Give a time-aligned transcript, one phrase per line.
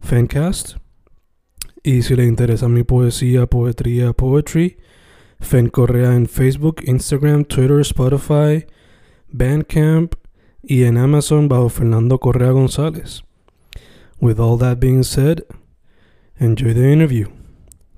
[0.00, 0.76] Fancast.
[1.82, 4.78] Y si le interesa mi poesía, poetría, poetry,
[5.40, 8.66] Fen Correa en Facebook, Instagram, Twitter, Spotify,
[9.28, 10.14] Bandcamp
[10.62, 13.22] y en Amazon bajo Fernando Correa González.
[14.20, 15.44] With all that being said,
[16.38, 17.28] enjoy the interview.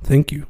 [0.03, 0.47] Thank you.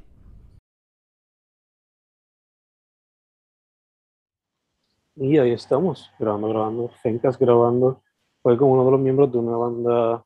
[5.16, 8.02] Y ahí estamos, grabando, grabando, Fencas grabando.
[8.42, 10.24] Fue como uno de los miembros de una banda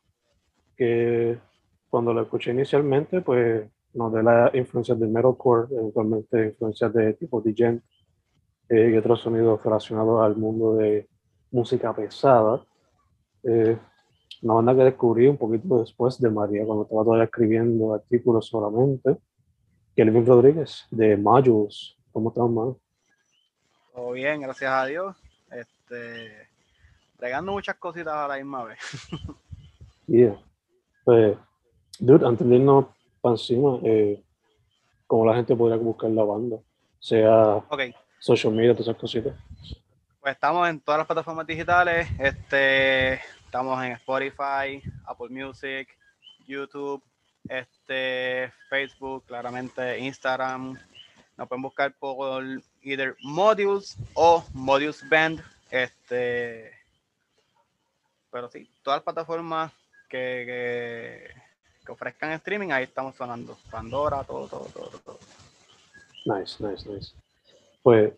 [0.76, 1.38] que
[1.88, 7.40] cuando lo escuché inicialmente, pues nos de la influencia del metalcore, eventualmente influencias de tipo
[7.40, 7.80] DJ
[8.68, 11.08] eh, y otros sonidos relacionados al mundo de
[11.50, 12.64] música pesada.
[13.44, 13.78] Eh,
[14.42, 19.16] una banda que descubrí un poquito después de María, cuando estaba todavía escribiendo artículos solamente.
[19.94, 21.96] Kelvin Rodríguez, de Modules.
[22.12, 22.76] ¿Cómo estás, man?
[23.94, 25.16] Todo bien, gracias a Dios.
[25.50, 26.48] Este,
[27.18, 28.78] regando muchas cositas a la misma vez.
[30.06, 30.36] yeah.
[31.04, 31.36] Pues,
[31.98, 32.86] dude, antes de irnos
[33.20, 34.22] para encima, eh,
[35.06, 36.56] ¿cómo la gente podría buscar la banda?
[36.98, 37.62] Sea
[38.18, 39.34] social media, todas esas cositas.
[40.20, 42.08] pues estamos en todas las plataformas digitales.
[42.18, 43.14] Este,
[43.44, 45.88] estamos en Spotify, Apple Music,
[46.46, 47.02] YouTube,
[47.48, 50.78] este, Facebook, claramente Instagram.
[51.36, 52.42] Nos pueden buscar por
[52.82, 55.42] either Modules o Modules Band.
[55.70, 56.72] Este,
[58.30, 59.72] pero sí, todas las plataformas
[60.14, 63.56] que, que, que ofrezcan streaming, ahí estamos sonando.
[63.68, 65.18] Pandora, todo, todo, todo, todo.
[66.26, 67.12] Nice, nice, nice.
[67.82, 68.12] Pues,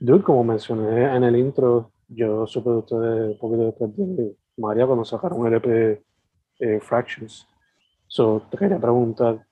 [0.00, 4.86] dude, como mencioné en el intro, yo supe de ustedes un poquito después de María
[4.86, 6.02] cuando sacaron el EP
[6.60, 7.46] eh, Fractions.
[8.08, 9.44] So, te quería preguntar,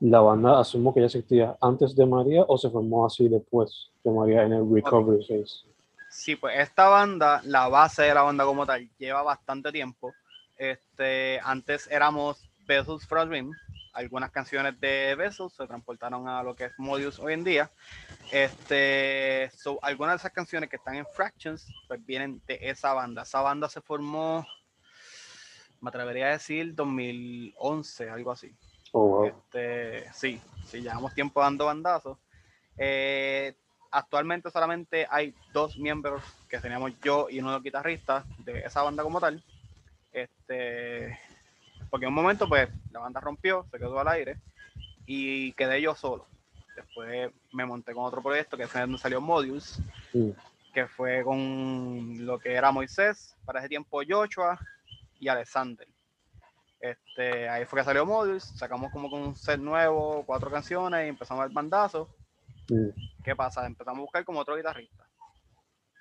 [0.00, 4.10] ¿la banda asumo que ya existía antes de María o se formó así después de
[4.10, 5.64] María en el recovery phase?
[6.10, 10.12] Sí, pues esta banda, la base de la banda como tal, lleva bastante tiempo.
[10.56, 13.52] Este, antes éramos a Dream.
[13.92, 17.70] Algunas canciones de Vessels se transportaron a lo que es Modius hoy en día.
[18.30, 23.22] Este, so, algunas de esas canciones que están en Fractions, pues vienen de esa banda.
[23.22, 24.46] Esa banda se formó,
[25.80, 28.54] me atrevería a decir, 2011, algo así.
[28.92, 29.26] Oh, wow.
[29.26, 32.18] Este, sí, sí, llevamos tiempo dando bandazos.
[32.76, 33.54] Eh,
[33.90, 38.82] actualmente solamente hay dos miembros, que teníamos yo y uno de los guitarristas de esa
[38.82, 39.42] banda como tal.
[40.16, 41.18] Este,
[41.90, 44.38] porque en un momento, pues, la banda rompió, se quedó al aire
[45.04, 46.26] y quedé yo solo.
[46.74, 49.78] Después me monté con otro proyecto que fue donde salió Modules,
[50.72, 54.58] que fue con lo que era Moisés, para ese tiempo Joshua
[55.20, 55.86] y Alexander.
[56.80, 61.08] Este, ahí fue que salió Modules, sacamos como con un set nuevo, cuatro canciones y
[61.10, 62.08] empezamos el bandazo.
[62.70, 62.88] Mm.
[63.22, 63.66] ¿Qué pasa?
[63.66, 65.06] Empezamos a buscar como otro guitarrista.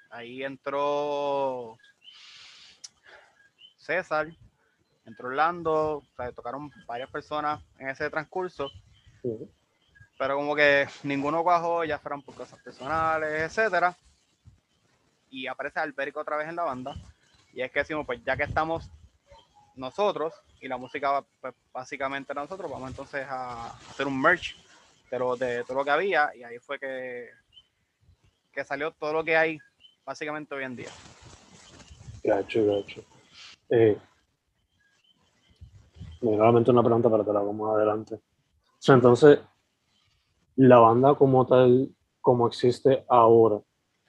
[0.10, 1.78] Ahí entró
[3.86, 4.28] César,
[5.06, 8.72] entró Orlando, o sea, tocaron varias personas en ese transcurso,
[10.18, 13.96] pero como que ninguno cuajó, ya fueron por cosas personales, etcétera.
[15.30, 16.96] Y aparece Alberico otra vez en la banda.
[17.54, 18.90] Y es que decimos, pues ya que estamos
[19.76, 24.56] nosotros y la música pues, básicamente era nosotros, vamos entonces a hacer un merch
[25.12, 27.30] de, lo- de todo lo que había y ahí fue que,
[28.54, 29.60] que salió todo lo que hay
[30.06, 30.92] básicamente hoy en día.
[32.24, 33.04] Gacho, gacho.
[33.70, 33.98] Eh,
[36.22, 38.16] me vino a la mente una pregunta, pero te la hago más adelante.
[38.16, 38.22] O
[38.80, 39.40] sea, entonces,
[40.56, 41.90] la banda como tal,
[42.22, 43.60] como existe ahora,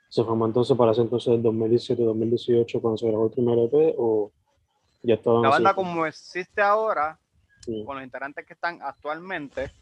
[0.09, 4.31] ¿se formó entonces para ese entonces el 2017-2018 cuando se grabó el primer EP o
[5.03, 5.63] ya La así?
[5.63, 7.19] banda como existe ahora,
[7.61, 7.83] Sí.
[7.85, 9.73] con los integrantes que están actualmente,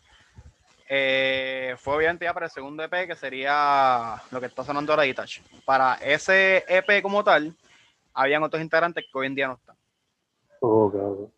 [0.89, 5.03] eh, fue obviamente ya para el segundo EP, que sería lo que está sonando ahora
[5.03, 5.41] Detach.
[5.67, 7.55] Para ese EP como tal,
[8.15, 9.77] habían otros integrantes que hoy en día no están.
[10.61, 11.31] Oh, ok.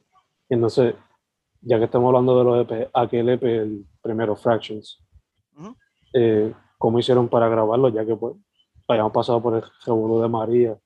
[0.49, 0.95] Entonces,
[1.61, 5.03] ya que estamos hablando de los EP, aquel EP, el primero, Fractions,
[6.13, 7.89] eh, ¿cómo hicieron para grabarlo?
[7.89, 8.35] Ya que pues
[8.87, 10.79] habíamos pasado por el revuelo de María.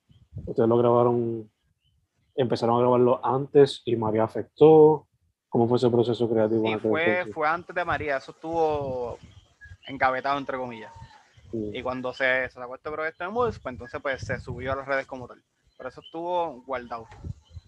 [0.46, 1.50] Ustedes lo grabaron,
[2.34, 5.06] empezaron a grabarlo antes y María afectó.
[5.48, 6.64] ¿Cómo fue ese proceso creativo?
[6.64, 9.18] Sí, fue, fue antes de María, eso estuvo
[9.86, 10.92] engavetado entre comillas.
[11.52, 14.86] Y cuando se, se sacó este proyecto de pues entonces pues se subió a las
[14.86, 15.42] redes como tal.
[15.80, 17.06] Pero eso estuvo guardado.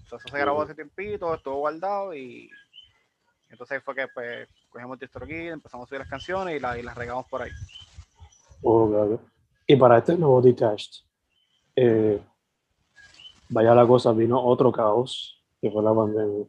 [0.05, 2.51] Eso se grabó hace tiempito, estuvo guardado y
[3.49, 6.95] entonces fue que pues cogimos DistroKid, empezamos a subir las canciones y, la- y las
[6.95, 7.51] regamos por ahí.
[8.63, 9.21] ok, ok.
[9.67, 11.05] Y para este nuevo Detached,
[11.75, 12.23] eh,
[13.49, 16.45] vaya la cosa, vino otro caos, que fue la pandemia.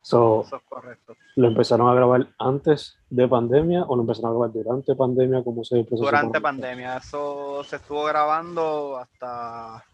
[0.00, 1.14] So, Eso es correcto.
[1.36, 5.44] ¿Lo empezaron a grabar antes de pandemia o lo empezaron a grabar durante pandemia?
[5.44, 5.84] ¿Cómo se?
[5.90, 9.84] Durante pandemia, eso se estuvo grabando hasta,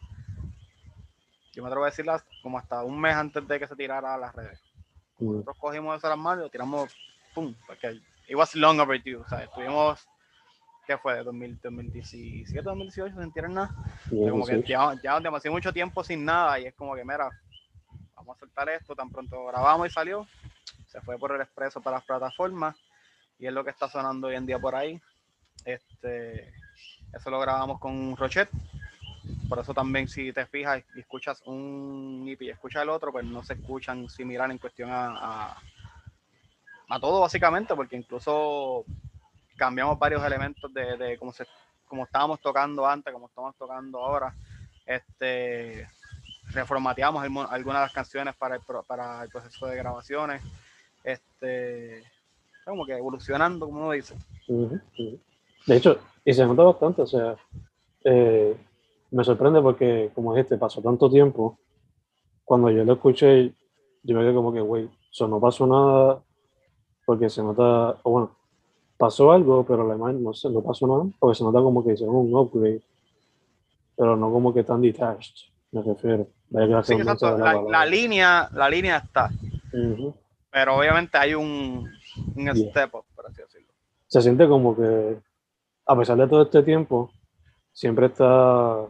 [1.58, 4.16] yo me atrevo a decirlo, como hasta un mes antes de que se tirara a
[4.16, 4.62] las redes.
[5.18, 6.96] Mm, nosotros cogimos eso a las manos y lo tiramos,
[7.34, 10.06] pum, porque it was long overdue, o sea, estuvimos,
[10.86, 11.16] ¿qué fue?
[11.16, 13.74] De 2000, 2017, 2018, sin tirar nada.
[14.08, 14.68] bien, como que sí.
[14.68, 17.28] ya, ya demasiado mucho tiempo sin nada y es como que, mira,
[18.14, 20.28] vamos a soltar esto, tan pronto grabamos y salió,
[20.86, 22.76] se fue por el expreso para las plataformas
[23.36, 25.02] y es lo que está sonando hoy en día por ahí.
[25.64, 26.54] Este,
[27.12, 28.48] eso lo grabamos con Rochet.
[29.48, 33.24] Por eso también si te fijas y escuchas un EP y escuchas el otro, pues
[33.24, 35.56] no se escuchan similar en cuestión a,
[36.88, 38.84] a, todo básicamente, porque incluso
[39.56, 41.46] cambiamos varios elementos de, de cómo se
[41.88, 44.34] como estábamos tocando antes, como estamos tocando ahora.
[44.86, 45.86] Este
[46.50, 48.62] reformateamos algunas de las canciones para el,
[49.30, 50.42] proceso de grabaciones.
[51.02, 52.04] Este
[52.64, 54.14] como que evolucionando, como uno dice.
[55.66, 57.34] De hecho, y se nota bastante, o sea,
[58.04, 58.56] eh,
[59.10, 61.58] me sorprende porque, como dijiste, pasó tanto tiempo.
[62.44, 63.52] Cuando yo lo escuché,
[64.02, 66.22] yo me quedé como que, güey, eso no pasó nada,
[67.04, 68.36] porque se nota, o bueno,
[68.96, 71.92] pasó algo, pero la imagen no, sé, no pasó nada, porque se nota como que
[71.92, 72.82] hicieron un upgrade,
[73.96, 75.34] pero no como que tan detached,
[75.72, 76.26] me refiero.
[76.82, 77.36] Sí, exacto.
[77.36, 77.70] La, palabra.
[77.70, 79.30] la línea, la línea está,
[79.72, 80.14] Ujú.
[80.50, 81.90] pero obviamente hay un,
[82.34, 82.54] un Yeah.
[82.54, 83.68] step up, por así decirlo.
[84.06, 85.18] se siente como que,
[85.86, 87.10] a pesar de todo este tiempo,
[87.72, 88.86] siempre está,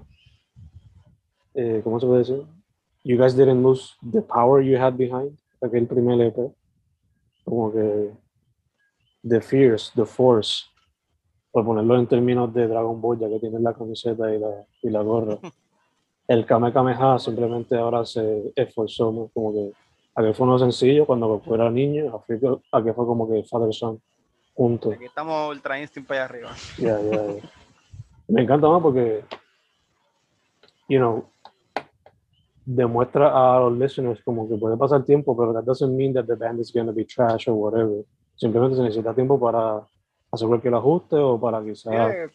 [1.59, 2.47] eh, ¿cómo se puede decir?
[3.03, 6.53] You guys didn't lose the power you had behind aquel primer EP.
[7.45, 8.13] Como que
[9.25, 10.67] the fears, the force,
[11.51, 14.91] por ponerlo en términos de Dragon Ball, ya que tienen la camiseta y la, y
[14.91, 15.39] la gorra.
[16.29, 19.31] El Kame Kameha simplemente ahora se esforzó, ¿no?
[19.33, 19.73] Como que
[20.15, 22.39] aquel fue uno sencillo cuando fuera niño, a que
[22.71, 24.01] a que fue como que Father Son
[24.55, 24.93] juntos.
[24.93, 26.51] Aquí estamos Ultra Instinct para allá arriba.
[26.77, 27.51] Ya, ya, ya.
[28.29, 29.25] Me encanta más porque,
[30.87, 31.25] you know,
[32.71, 36.35] demuestra a los listeners como que puede pasar tiempo, pero that doesn't mean that the
[36.35, 38.05] band is going to be trash or whatever.
[38.37, 39.81] Simplemente se necesita tiempo para
[40.31, 42.31] hacer cualquier ajuste o para quizás Yeah.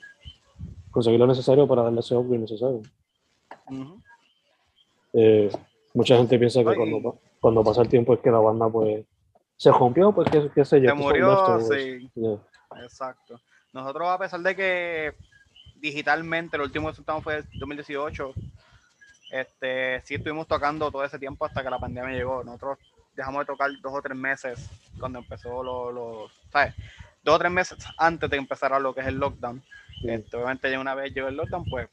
[0.89, 2.81] conseguir lo necesario para darle ese upgrade necesario.
[5.13, 5.51] Eh,
[5.93, 6.75] mucha gente piensa que Ay.
[6.77, 9.05] cuando, cuando pasa el tiempo es que la banda pues
[9.55, 10.89] se rompió, pues qué, qué sé yo.
[10.89, 12.09] Se que murió, sí.
[12.15, 12.37] Yeah.
[12.83, 13.39] Exacto.
[13.71, 15.13] Nosotros, a pesar de que
[15.79, 18.33] digitalmente el último resultado fue el 2018,
[19.33, 22.43] este, sí estuvimos tocando todo ese tiempo hasta que la pandemia llegó.
[22.43, 22.77] Nosotros
[23.15, 24.69] dejamos de tocar dos o tres meses
[24.99, 26.73] cuando empezó los, los ¿sabes?
[27.23, 29.61] Dos o tres meses antes de empezar lo que es el lockdown.
[30.01, 30.09] Sí.
[30.09, 31.89] Este, obviamente ya una vez llegó el lockdown, pues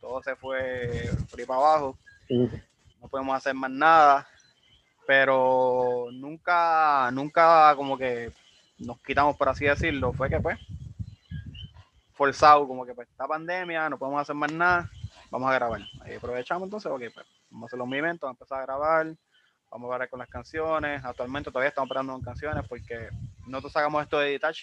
[0.00, 1.98] todo se fue por ahí para abajo
[3.02, 4.26] no podemos hacer más nada,
[5.06, 8.32] pero nunca, nunca como que
[8.78, 10.58] nos quitamos, por así decirlo, fue que pues,
[12.14, 14.90] forzado, como que pues, esta pandemia, no podemos hacer más nada,
[15.32, 15.80] vamos a grabar.
[16.02, 19.16] Ahí aprovechamos entonces, ok, pues, vamos a hacer los movimientos, vamos a empezar a grabar,
[19.70, 23.08] vamos a ver con las canciones, actualmente todavía estamos operando con canciones porque
[23.46, 24.58] nosotros sacamos esto de Detach,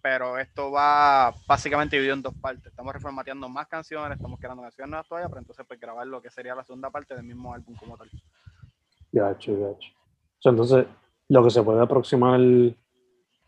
[0.00, 2.66] pero esto va básicamente dividido en dos partes.
[2.66, 6.30] Estamos reformateando más canciones, estamos creando canciones nuevas todavía, pero entonces pues grabar lo que
[6.30, 8.10] sería la segunda parte del mismo álbum como tal.
[9.12, 9.92] Gacho, gacho.
[10.44, 10.86] Entonces,
[11.28, 12.40] lo que se puede aproximar,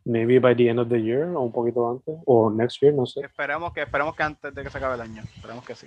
[0.04, 3.06] maybe by the end of the year, o un poquito antes, o next year, no
[3.06, 3.20] sé.
[3.20, 5.86] Esperemos que, esperemos que antes de que se acabe el año, esperemos que sí.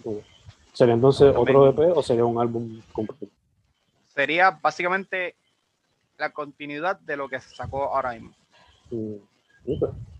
[0.74, 3.28] ¿Sería entonces También- otro EP o sería un álbum completo?
[4.08, 5.36] Sería básicamente
[6.18, 8.32] la continuidad de lo que se sacó ahora mismo.
[8.92, 9.16] Mm.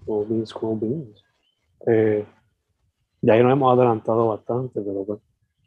[0.06, 1.24] Cool beans, cool beans.
[1.88, 2.26] Eh,
[3.22, 5.20] ya ahí nos hemos adelantado bastante, pero pues,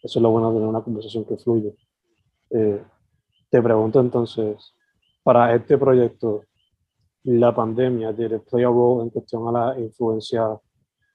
[0.03, 1.75] eso es lo bueno de tener una conversación que fluye.
[2.51, 2.83] Eh,
[3.51, 4.75] te pregunto entonces,
[5.23, 6.45] para este proyecto,
[7.27, 10.47] la pandemia, ¿did play a role en cuestión a la influencia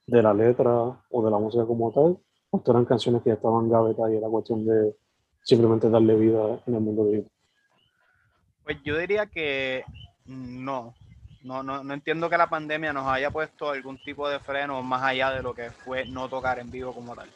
[0.06, 0.74] de la letra
[1.10, 2.18] o de la música como tal?
[2.50, 4.94] ¿O eran canciones que ya estaban gavetadas y era cuestión de
[5.42, 7.26] simplemente darle vida en el mundo de
[8.64, 9.86] Pues yo diría que
[10.26, 10.94] no.
[11.44, 15.02] No, no, no entiendo que la pandemia nos haya puesto algún tipo de freno más
[15.02, 17.30] allá de lo que fue no tocar en vivo como tal.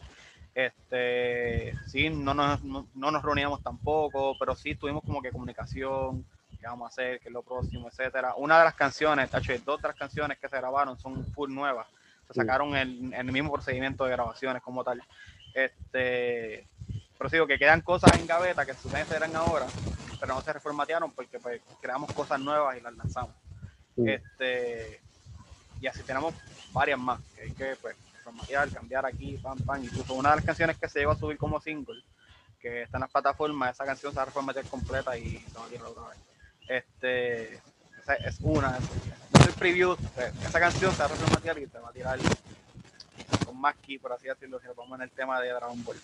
[0.53, 6.25] Este, sí, no nos, no, nos reuníamos tampoco, pero sí tuvimos como que comunicación,
[6.65, 8.33] qué vamos a hacer, qué es lo próximo, etcétera.
[8.37, 11.85] Una de las canciones, hecho, dos de las canciones que se grabaron son full nuevas.
[12.27, 14.99] Se sacaron en, el mismo procedimiento de grabaciones como tal.
[15.53, 16.67] Este,
[17.17, 19.67] pero digo que quedan cosas en gaveta que suelen serán ahora,
[20.19, 23.35] pero no se reformatearon porque pues, creamos cosas nuevas y las lanzamos.
[23.97, 24.99] Este,
[25.79, 26.33] y así tenemos
[26.73, 29.83] varias más que hay que pues, formatear, cambiar aquí, pam, pam.
[29.83, 32.03] Incluso una de las canciones que se llegó a subir como single,
[32.59, 35.65] que está en las plataformas, esa canción se va a reformatear completa y se va
[35.65, 36.34] a tirar otra vez.
[36.67, 37.55] Este,
[38.01, 41.79] esa es una, es el preview, pues, esa canción se va a reformatear y se
[41.79, 42.19] va a tirar
[43.45, 45.97] con más key, por así decirlo, si lo ponemos en el tema de Dragon Ball.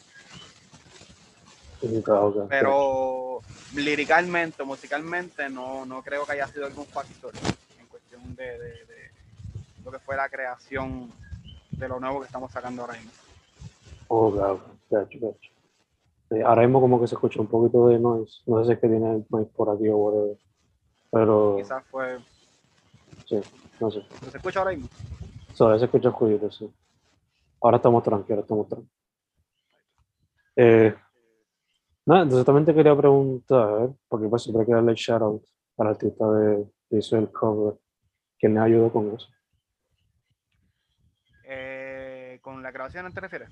[2.49, 3.41] Pero
[3.75, 7.33] liricalmente, musicalmente, no, no creo que haya sido algún factor
[8.35, 8.75] de,
[9.83, 11.11] lo que fue la creación
[11.71, 13.11] de lo nuevo que estamos sacando ahora mismo.
[14.07, 14.61] Oh, claro,
[16.45, 18.41] ahora mismo como que se escucha un poquito de noise.
[18.45, 20.37] No sé si es que tiene el noise por aquí o whatever.
[21.11, 21.55] Pero...
[21.57, 22.19] Quizás fue...
[23.27, 23.39] Sí,
[23.79, 24.03] no sé.
[24.29, 24.89] ¿Se escucha ahora mismo?
[25.53, 26.73] Solo se escucha el sí.
[27.61, 28.97] Ahora estamos tranquilos, estamos tranquilos.
[30.55, 30.95] Eh,
[32.05, 35.43] nada, entonces también te quería preguntar, porque pues siempre hay que darle shout out
[35.77, 37.75] al artista de, de hizo el cover
[38.39, 39.27] ¿Quién me ayudó con eso?
[41.43, 43.49] Eh, ¿Con la grabación te refieres?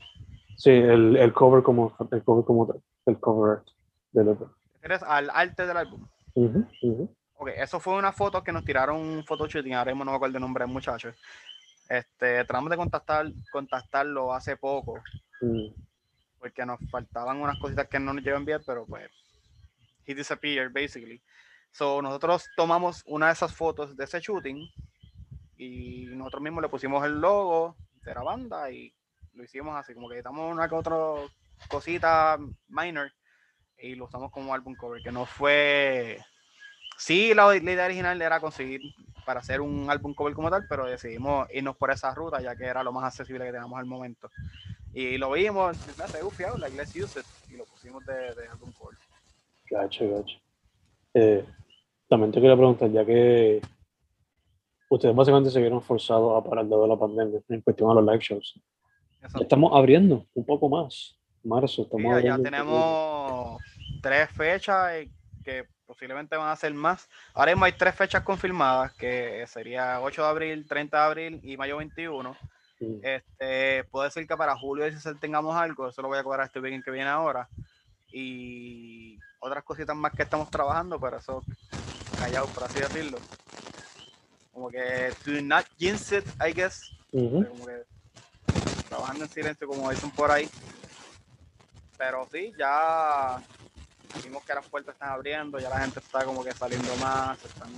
[0.57, 3.61] Sí, el, el, cover como el cover como el cover
[4.11, 4.49] del álbum.
[4.49, 6.07] ¿Te refieres al arte del álbum?
[7.41, 10.35] Ok, eso fue una foto que nos tiraron un photoshooting, ahora mismo no me acuerdo
[10.35, 11.13] el nombre del muchacho.
[11.87, 15.01] Este, tratamos de contactar, contactarlo hace poco,
[15.39, 15.67] mm.
[16.37, 19.09] porque nos faltaban unas cositas que no nos llevan bien, pero pues,
[20.05, 21.23] he disappeared basically.
[21.71, 24.69] So, nosotros tomamos una de esas fotos de ese shooting
[25.55, 28.93] y nosotros mismos le pusimos el logo de la banda y
[29.31, 30.97] lo hicimos así, como que quitamos una que otra
[31.69, 33.09] cosita minor
[33.77, 36.19] y lo usamos como álbum cover, que no fue...
[36.99, 38.81] Sí, la, idea original era conseguir
[39.25, 42.65] para hacer un álbum cover como tal, pero decidimos irnos por esa ruta ya que
[42.65, 44.29] era lo más accesible que teníamos al momento.
[44.93, 45.77] Y lo vimos,
[46.57, 48.97] like, let's use it, y lo pusimos de, de álbum cover.
[49.71, 50.37] Gacho, gacho.
[51.13, 51.45] Eh,
[52.09, 53.61] también te quería preguntar, ya que
[54.89, 58.19] ustedes básicamente se vieron forzados a parar de la pandemia en cuestión a los live
[58.19, 58.59] shows.
[59.39, 61.17] Estamos abriendo un poco más.
[61.45, 63.61] Marzo, estamos Ya tenemos
[64.01, 65.07] tres fechas
[65.45, 67.09] que posiblemente van a ser más.
[67.33, 71.57] Ahora mismo hay tres fechas confirmadas, que sería 8 de abril, 30 de abril y
[71.57, 72.37] mayo 21.
[73.01, 76.59] Este, puede decir que para julio si tengamos algo, eso lo voy a cobrar este
[76.59, 77.49] weekend que viene ahora.
[78.11, 81.43] Y otras cositas más que estamos trabajando, pero eso
[82.19, 83.17] callado, por así decirlo.
[84.53, 86.83] Como que to not jinx it, I guess.
[87.11, 87.83] Como que
[88.87, 90.47] trabajando en silencio, como dicen por ahí.
[91.97, 93.41] Pero sí, ya
[94.23, 97.69] vimos que las puertas están abriendo, ya la gente está como que saliendo más, están,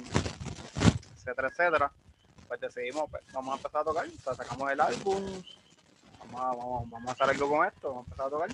[1.16, 1.92] etcétera, etcétera.
[2.48, 5.24] Pues decidimos, pues, vamos a empezar a tocar, sacamos el álbum,
[6.20, 8.50] vamos a, vamos, vamos a hacer algo con esto, vamos a empezar a tocar.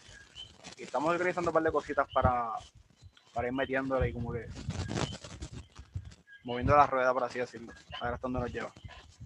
[0.77, 2.51] Y estamos organizando un par de cositas para,
[3.33, 4.47] para ir metiéndole y como que
[6.43, 8.71] moviendo la rueda, por así decirlo, a ver hasta dónde nos lleva.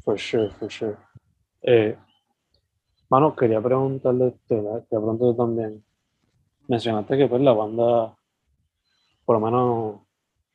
[0.04, 0.98] For sure, for sure.
[1.62, 1.96] Eh,
[3.10, 5.84] mano, quería preguntarle, te, te pregunto también,
[6.68, 8.18] mencionaste que pues la banda,
[9.32, 10.02] por lo menos,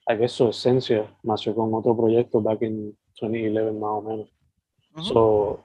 [0.05, 4.29] hay que su esencia nació con otro proyecto back in 2011 más o menos.
[5.01, 5.65] so,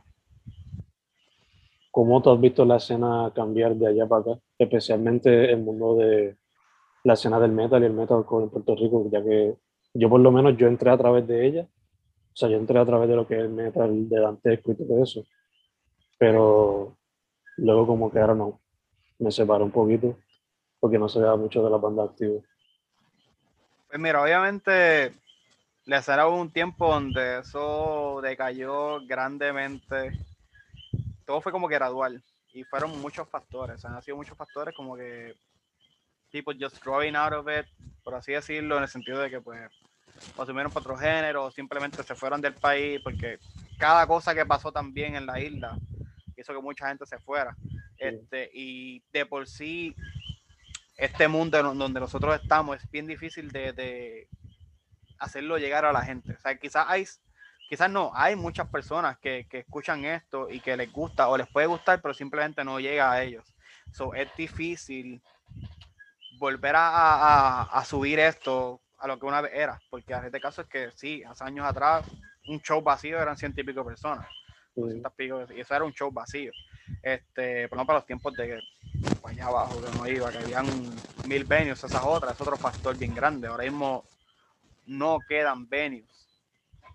[1.92, 4.42] ¿Cómo tú has visto la escena cambiar de allá para acá?
[4.58, 6.38] Especialmente el mundo de
[7.04, 9.58] la escena del metal y el metal en Puerto Rico, ya que
[9.94, 12.86] yo por lo menos yo entré a través de ella, o sea, yo entré a
[12.86, 15.26] través de lo que es el metal de dantesco y todo eso,
[16.18, 16.96] pero
[17.58, 18.62] luego como que ahora no,
[19.20, 20.16] me separé un poquito
[20.80, 22.40] porque no se vea mucho de la banda activa.
[23.92, 25.12] Pues mira, obviamente
[25.84, 30.18] le será un tiempo donde eso decayó grandemente,
[31.26, 35.36] todo fue como que gradual y fueron muchos factores, han sido muchos factores como que
[36.32, 37.66] people just growing out of it,
[38.02, 39.60] por así decirlo, en el sentido de que pues
[40.38, 43.40] asumieron para otro género, o simplemente se fueron del país, porque
[43.78, 45.78] cada cosa que pasó también en la isla
[46.38, 47.54] hizo que mucha gente se fuera.
[47.98, 49.94] Este, y de por sí,
[51.02, 54.28] este mundo donde nosotros estamos es bien difícil de,
[55.18, 56.34] hacerlo llegar a la gente.
[56.34, 57.06] O sea, quizás hay,
[57.68, 61.48] quizás no, hay muchas personas que, que, escuchan esto y que les gusta o les
[61.48, 63.56] puede gustar, pero simplemente no llega a ellos.
[63.92, 65.22] So, es difícil
[66.38, 70.62] volver a, a, subir esto a lo que una vez era, porque en este caso
[70.62, 72.06] es que sí, hace años atrás
[72.48, 74.28] un show vacío eran ciento y pico personas,
[74.76, 76.52] y eso era un show vacío.
[77.02, 78.62] Este, por ejemplo, para los tiempos de
[79.24, 80.66] allá abajo que no iba, que habían
[81.26, 83.48] mil venues, esas otras, es otro factor bien grande.
[83.48, 84.06] Ahora mismo
[84.86, 86.06] no quedan venues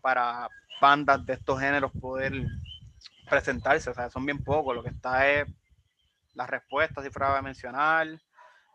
[0.02, 0.48] para
[0.80, 2.32] bandas de estos géneros poder
[3.28, 5.48] presentarse, o sea, son bien pocos, lo que está es
[6.34, 8.06] las respuestas, si fuera a mencionar,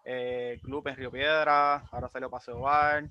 [0.04, 3.08] eh, Club en Río Piedra, ahora salió Paseo Bar,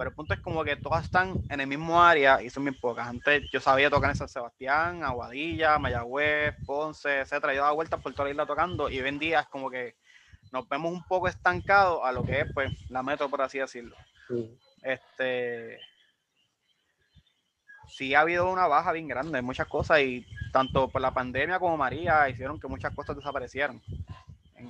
[0.00, 2.74] pero el punto es como que todas están en el mismo área y son bien
[2.80, 3.06] pocas.
[3.06, 7.52] Antes yo sabía tocar en San Sebastián, Aguadilla, Mayagüez, Ponce, etcétera.
[7.52, 9.96] Yo daba vueltas por toda la isla tocando y hoy en día es como que
[10.52, 13.94] nos vemos un poco estancados a lo que es pues la metro, por así decirlo.
[14.80, 15.78] Este
[17.86, 21.58] sí ha habido una baja bien grande en muchas cosas y tanto por la pandemia
[21.58, 23.82] como María hicieron que muchas cosas desaparecieran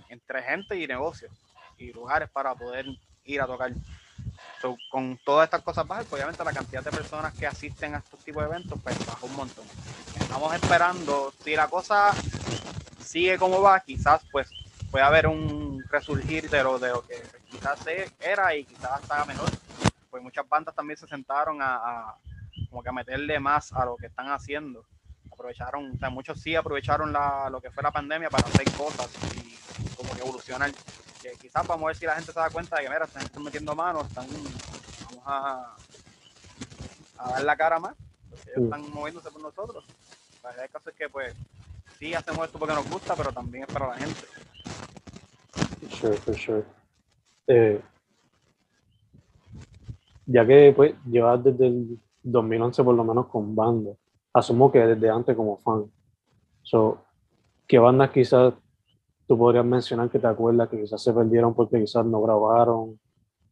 [0.08, 1.30] entre gente y negocios
[1.78, 2.86] y lugares para poder
[3.22, 3.70] ir a tocar.
[4.90, 8.20] Con todas estas cosas bajas, pues, obviamente la cantidad de personas que asisten a estos
[8.20, 9.64] tipos de eventos pues baja un montón.
[10.18, 12.12] Estamos esperando, si la cosa
[13.04, 14.48] sigue como va, quizás pues
[14.90, 17.80] puede haber un resurgir de lo, de lo que quizás
[18.20, 19.48] era y quizás hasta menor.
[20.10, 22.14] Pues muchas bandas también se sentaron a
[22.70, 24.84] como que a meterle más a lo que están haciendo.
[25.32, 29.08] Aprovecharon, o sea, muchos sí aprovecharon la, lo que fue la pandemia para hacer cosas
[29.34, 29.58] y
[30.20, 30.70] evolucionar.
[31.22, 33.42] Que quizás vamos a ver si la gente se da cuenta de que, mira, están
[33.42, 34.26] metiendo manos, están,
[35.04, 35.76] vamos a,
[37.18, 37.94] a dar la cara más,
[38.28, 39.84] porque ellos están moviéndose por nosotros.
[40.62, 41.34] el caso es que, pues,
[41.98, 44.20] sí hacemos esto porque nos gusta, pero también es para la gente.
[45.90, 46.64] Sure, for sure.
[47.46, 47.80] Eh,
[50.26, 53.90] ya que pues llevas desde el 2011 por lo menos con banda.
[54.32, 55.90] Asumo que desde antes como fan.
[56.62, 57.04] So,
[57.66, 58.54] ¿Qué bandas quizás
[59.30, 62.98] tú podrías mencionar que te acuerdas que quizás se perdieron porque quizás no grabaron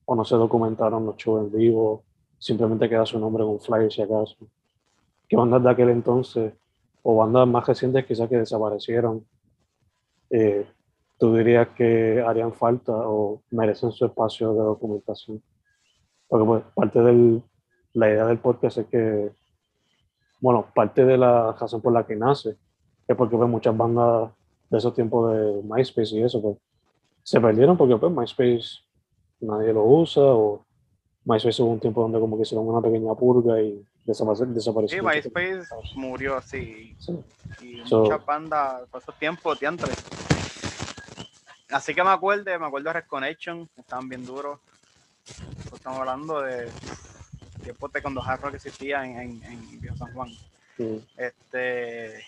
[0.06, 2.02] o no se documentaron los shows en vivo?
[2.36, 4.38] Simplemente queda su nombre en un flyer si acaso.
[5.28, 6.52] ¿Qué bandas de aquel entonces
[7.04, 9.24] o bandas más recientes quizás que desaparecieron?
[10.30, 10.66] Eh,
[11.16, 15.40] tú dirías que harían falta o merecen su espacio de documentación.
[16.26, 17.40] Porque pues, parte del,
[17.92, 19.30] la idea del podcast es que,
[20.40, 22.56] bueno, parte de la razón por la que nace
[23.06, 24.32] es porque pues, muchas bandas
[24.70, 26.56] de esos tiempos de MySpace y eso, pues,
[27.22, 28.80] se perdieron porque pues MySpace
[29.40, 30.64] nadie lo usa o
[31.24, 34.46] MySpace hubo un tiempo donde como que hicieron una pequeña purga y desapareció.
[34.46, 36.96] desapareció sí, MySpace murió así.
[37.60, 39.90] Y muchas bandas por esos tiempos, antes
[41.70, 44.58] Así que me acuerdo, me acuerdo de Red Connection, estaban bien duros.
[45.70, 46.70] Estamos hablando de
[47.62, 50.30] tiempos de cuando Hard Rock existía en, en, en San Juan.
[51.18, 52.24] Este.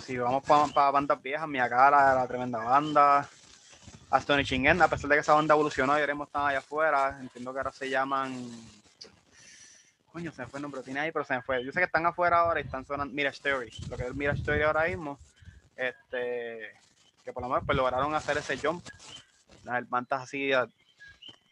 [0.00, 3.28] Si vamos para bandas viejas, mi Cara la tremenda banda.
[4.10, 7.52] Astony Chingen, a pesar de que esa banda evolucionó y ahora están allá afuera, entiendo
[7.52, 8.48] que ahora se llaman.
[10.12, 11.64] Coño, se me fue el nombre, tiene ahí, pero se me fue.
[11.64, 13.70] Yo sé que están afuera ahora y están sonando Mirage Story.
[13.88, 15.18] Lo que es Mirage Story ahora mismo,
[15.74, 16.70] este,
[17.24, 18.86] que por lo menos pues, lograron hacer ese jump.
[19.64, 20.50] Las bandas así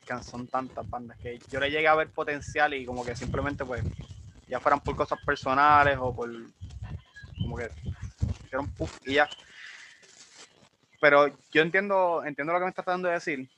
[0.07, 3.65] que son tantas bandas que yo le llegué a ver potencial y como que simplemente
[3.65, 3.83] pues
[4.49, 6.31] ya fueran por cosas personales o por
[7.41, 7.71] como que
[8.77, 9.29] puff y ya.
[11.01, 13.49] Pero yo entiendo, entiendo lo que me está tratando de decir.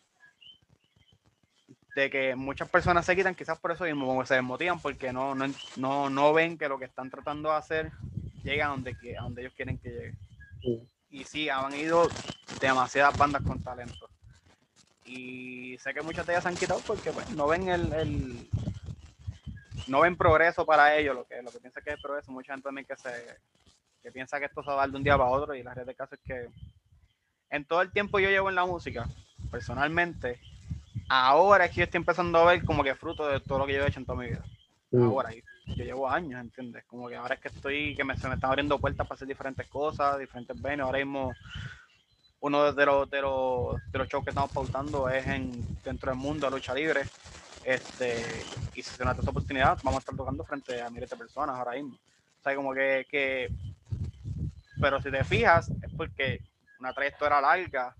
[1.94, 5.46] De que muchas personas se quitan quizás por eso mismo, se desmotivan porque no, no,
[5.76, 7.92] no, no ven que lo que están tratando de hacer
[8.42, 10.14] llega a donde, a donde ellos quieren que llegue.
[11.10, 12.08] Y sí, han ido
[12.60, 14.08] demasiadas bandas con talento
[15.04, 18.48] y sé que muchas de ellas se han quitado porque pues, no ven el,
[19.86, 22.64] no ven progreso para ellos, lo que, lo que piensa que es progreso, mucha gente
[22.64, 23.10] también que se
[24.04, 25.72] que piensa que esto se va a dar de un día para otro y la
[25.72, 26.46] realidad de caso es que
[27.48, 29.08] en todo el tiempo yo llevo en la música,
[29.50, 30.38] personalmente,
[31.08, 33.72] ahora es que yo estoy empezando a ver como que fruto de todo lo que
[33.72, 34.44] yo he hecho en toda mi vida.
[34.90, 35.04] Mm.
[35.04, 36.84] Ahora, yo llevo años, ¿entiendes?
[36.84, 39.26] Como que ahora es que estoy, que me, se me están abriendo puertas para hacer
[39.26, 41.32] diferentes cosas, diferentes venos, ahora mismo
[42.40, 45.50] uno de los, de los, de los shows que estamos pautando es en
[45.82, 47.04] dentro del mundo de lucha libre.
[47.64, 48.22] Este,
[48.74, 51.16] y si se nos da esta oportunidad, vamos a estar tocando frente a miles de
[51.16, 51.94] personas ahora mismo.
[51.94, 53.48] O sea, como que, que,
[54.80, 56.40] pero si te fijas, es porque
[56.80, 57.94] una trayectoria larga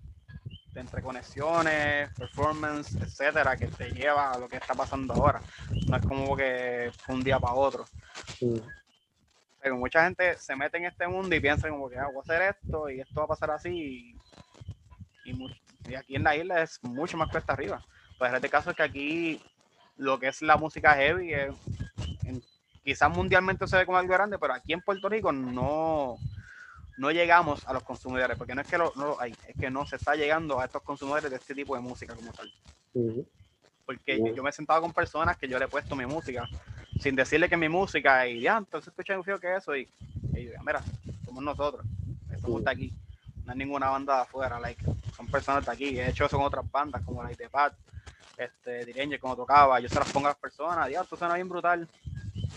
[0.75, 5.41] de entre conexiones, performance, etcétera, que te lleva a lo que está pasando ahora.
[5.87, 7.85] No es como que un día para otro.
[9.61, 12.21] Pero mucha gente se mete en este mundo y piensa como que ah, voy a
[12.21, 14.15] hacer esto y esto va a pasar así
[15.25, 17.81] y, aquí en la isla es mucho más cuesta arriba.
[18.19, 19.41] Pues en este caso es que aquí
[19.97, 21.33] lo que es la música heavy,
[22.83, 26.17] quizás mundialmente se ve como algo grande, pero aquí en Puerto Rico no,
[26.97, 29.69] no llegamos a los consumidores, porque no es que lo, no lo hay, es que
[29.69, 32.51] no se está llegando a estos consumidores de este tipo de música como tal.
[33.85, 36.47] Porque yo me he sentado con personas que yo le he puesto mi música,
[36.99, 39.87] sin decirle que mi música, y ya, entonces escuchan fío que eso, y,
[40.33, 40.81] y yo mira,
[41.25, 41.85] somos nosotros,
[42.41, 42.93] somos de aquí,
[43.45, 44.83] no hay ninguna banda de afuera, like,
[45.15, 47.75] son personas de aquí, de hecho son otras bandas como la de Pat,
[48.37, 51.47] este, Direñe, como tocaba, yo se las pongo a las personas, ya, esto suena bien
[51.49, 51.87] brutal,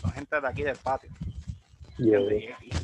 [0.01, 1.11] son gente de aquí del patio.
[1.99, 2.57] Yeah, ¿entiendes?
[2.63, 2.78] Y- y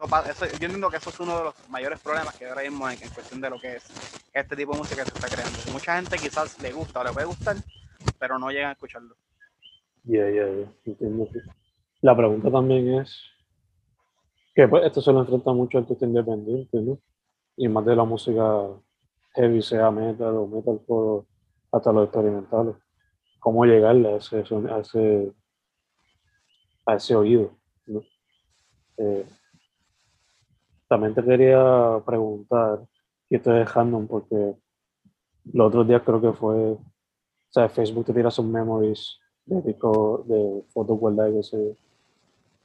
[0.00, 3.40] yo entiendo que eso es uno de los mayores problemas que ahora mismo en, cuestión
[3.40, 3.84] de lo que es
[4.32, 5.58] este tipo de música que se está creando.
[5.72, 7.56] Mucha gente quizás le gusta o le puede gustar,
[8.18, 9.14] pero no llegan a escucharlo.
[10.04, 11.28] yeah, yeah, yeah, entiendo.
[12.02, 13.18] La pregunta también es
[14.54, 16.98] que pues esto se lo enfrenta mucho al artista independiente, ¿no?
[17.56, 18.68] Y más de la música
[19.34, 21.26] heavy, sea metal o metalcore, o
[21.72, 22.76] hasta los experimentales.
[23.40, 25.32] ¿Cómo llegarle a ese, a ese,
[26.86, 27.56] a ese oído?
[28.96, 29.26] Eh,
[30.94, 32.86] también te quería preguntar,
[33.28, 34.54] y esto es random porque
[35.52, 36.80] los otros días creo que fue, o
[37.50, 41.72] sea, Facebook te tira sus memories de disco, de fotos guardadas y yo.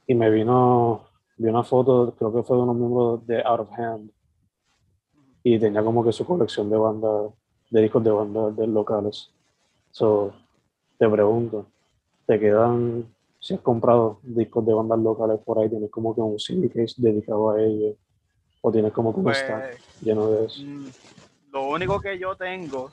[0.06, 1.06] Y me vino,
[1.38, 4.12] vi una foto, creo que fue de unos miembros de Out of Hand,
[5.42, 7.32] y tenía como que su colección de bandas,
[7.68, 9.28] de discos de bandas de locales.
[9.90, 10.32] So,
[10.98, 11.66] te pregunto,
[12.26, 16.38] ¿te quedan, si has comprado discos de bandas locales por ahí, tienes como que un
[16.38, 17.96] CD case dedicado a ellos?
[18.62, 20.60] ¿O tienes como un Pues, stack lleno de eso?
[20.62, 20.86] mm,
[21.52, 22.90] lo único que yo tengo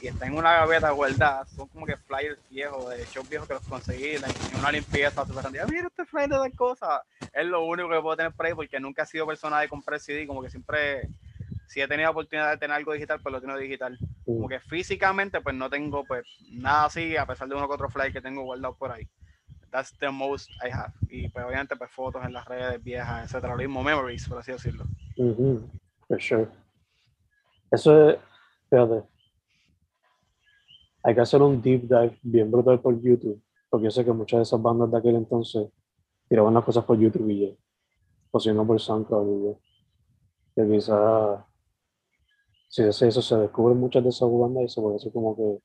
[0.00, 3.54] y está en una gaveta guardada son como que flyers viejos, de shows viejos que
[3.54, 5.60] los conseguí en en una limpieza grande.
[5.70, 7.02] Mira este flyer de tal cosa.
[7.32, 9.98] Es lo único que puedo tener por ahí porque nunca he sido persona de comprar
[9.98, 11.08] CD, como que siempre,
[11.66, 13.98] si he tenido oportunidad de tener algo digital, pues lo tengo digital.
[14.24, 17.88] Como que físicamente, pues no tengo pues nada así, a pesar de uno que otro
[17.88, 19.08] flyer que tengo guardado por ahí.
[19.76, 20.94] That's the most I have.
[21.10, 24.50] Y pues obviamente pues fotos en las redes viejas, etcétera, lo mismo memories, por así
[24.52, 24.86] decirlo.
[25.18, 25.68] ujú,
[26.08, 26.48] For sure.
[27.70, 28.18] Eso es,
[28.70, 29.06] fíjate,
[31.02, 34.38] hay que hacer un deep dive bien brutal por YouTube, porque yo sé que muchas
[34.38, 35.68] de esas bandas de aquel entonces
[36.26, 37.54] tiraban las cosas por YouTube y ya,
[38.30, 39.58] o si no por SoundCloud y ya.
[40.54, 41.44] Que quizás,
[42.68, 45.62] si es eso, se descubren muchas de esas bandas y se puede hacer como que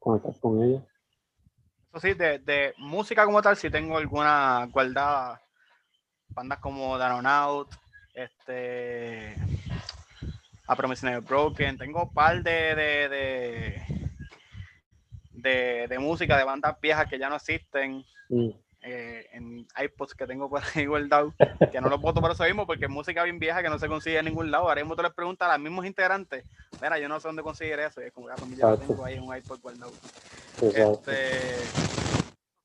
[0.00, 0.82] conectar con ellas.
[2.00, 5.40] Sí, de, música como tal, sí tengo alguna guardada.
[6.28, 7.74] Bandas como Out,
[8.14, 9.34] este.
[10.66, 11.78] A Promise Broken.
[11.78, 13.82] Tengo un par de de, de,
[15.32, 18.04] de, de música de bandas viejas que ya no existen.
[18.28, 18.50] Mm,
[18.86, 21.34] eh, en iPods que tengo por ahí guardado,
[21.72, 23.88] que no los voto por eso mismo, porque es música bien vieja que no se
[23.88, 24.68] consigue en ningún lado.
[24.68, 26.44] Ahora mismo tú les preguntas a los mismos integrantes,
[26.80, 28.78] mira, yo no sé dónde conseguir eso, y es como que "Ah, pues, ya lo
[28.78, 29.92] tengo ahí en un iPod guardado.
[30.62, 31.10] exacto.
[31.10, 31.56] Este,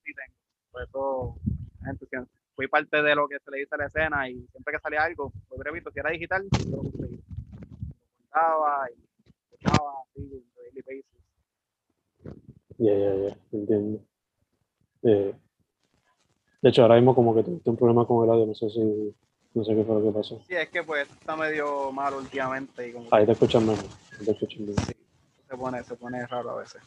[0.03, 0.35] sí tengo,
[0.71, 1.35] por eso,
[1.83, 2.17] gente, si
[2.55, 5.03] fui parte de lo que se le dice a la escena y siempre que salía
[5.03, 7.15] algo, hubiera visto, si era digital, yo lo conseguí.
[7.15, 9.03] Lo guardaba y
[9.49, 11.05] escuchaba así, en daily basis.
[12.77, 14.03] Ya, ya, ya, entiendo.
[15.03, 15.33] Eh,
[16.61, 19.13] de hecho, ahora mismo como que tuviste un problema con el audio, no sé si,
[19.53, 20.39] no sé qué fue lo que pasó.
[20.47, 23.85] Sí, es que pues está medio malo últimamente y como Ahí te escuchan menos,
[24.19, 24.77] ahí te escuchan bien.
[24.77, 24.93] Sí,
[25.49, 26.81] se pone, se pone raro a veces.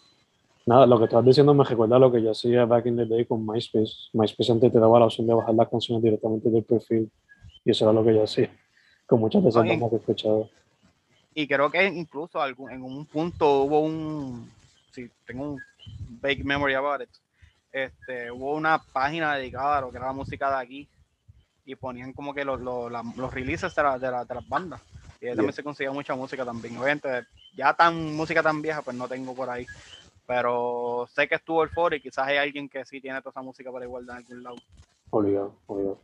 [0.67, 3.05] Nada, lo que estabas diciendo me recuerda a lo que yo hacía back in the
[3.05, 4.09] day con MySpace.
[4.15, 7.11] MySpace antes te daba la opción de bajar las canciones directamente del perfil
[7.65, 8.51] y eso era lo que yo hacía
[9.07, 9.79] con muchas esas Oye.
[9.91, 10.45] que escuchaba.
[11.35, 14.49] Y creo que incluso en un punto hubo un,
[14.93, 15.61] sí, tengo un
[16.23, 17.11] vague memory about it,
[17.75, 20.89] este, hubo una página dedicada a lo que era la música de aquí
[21.65, 24.81] y ponían como que los, los, los releases de, la- de, la- de las bandas.
[25.21, 26.77] Y ahí también se conseguía mucha música también.
[26.77, 29.67] Obviamente, ya tan música tan vieja, pues no tengo por ahí.
[30.27, 33.43] Pero sé que estuvo el foro y quizás hay alguien que sí tiene toda esa
[33.43, 34.57] música para igual en algún lado.
[35.11, 36.01] Obligado, obligado.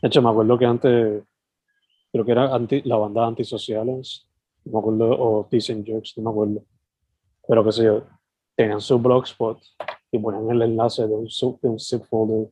[0.00, 1.22] De hecho, me acuerdo que antes,
[2.12, 4.26] creo que era anti, la banda Antisociales,
[4.64, 6.64] no me acuerdo, o Decent Jokes, no me acuerdo.
[7.46, 8.06] Pero qué sé yo,
[8.56, 9.60] tenían su blogspot
[10.12, 12.48] y ponían el enlace de un, sub- de un zip folder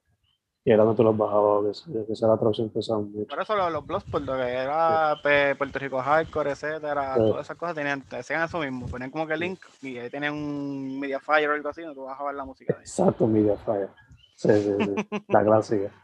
[0.64, 3.26] y era donde tú los bajabas, que, esa era la traducción que usaban mucho.
[3.28, 7.20] Por eso los, los blogs, por lo que era Pe- Puerto Rico Hardcore, etcétera, Sí.
[7.22, 10.34] todas esas cosas tenían, hacían eso mismo, ponían como que el link y ahí tenían
[10.34, 12.80] un Mediafire o algo así, donde tú bajabas la música de.
[12.80, 13.88] Exacto, Mediafire.
[14.34, 15.90] Sí, sí, sí, la clásica.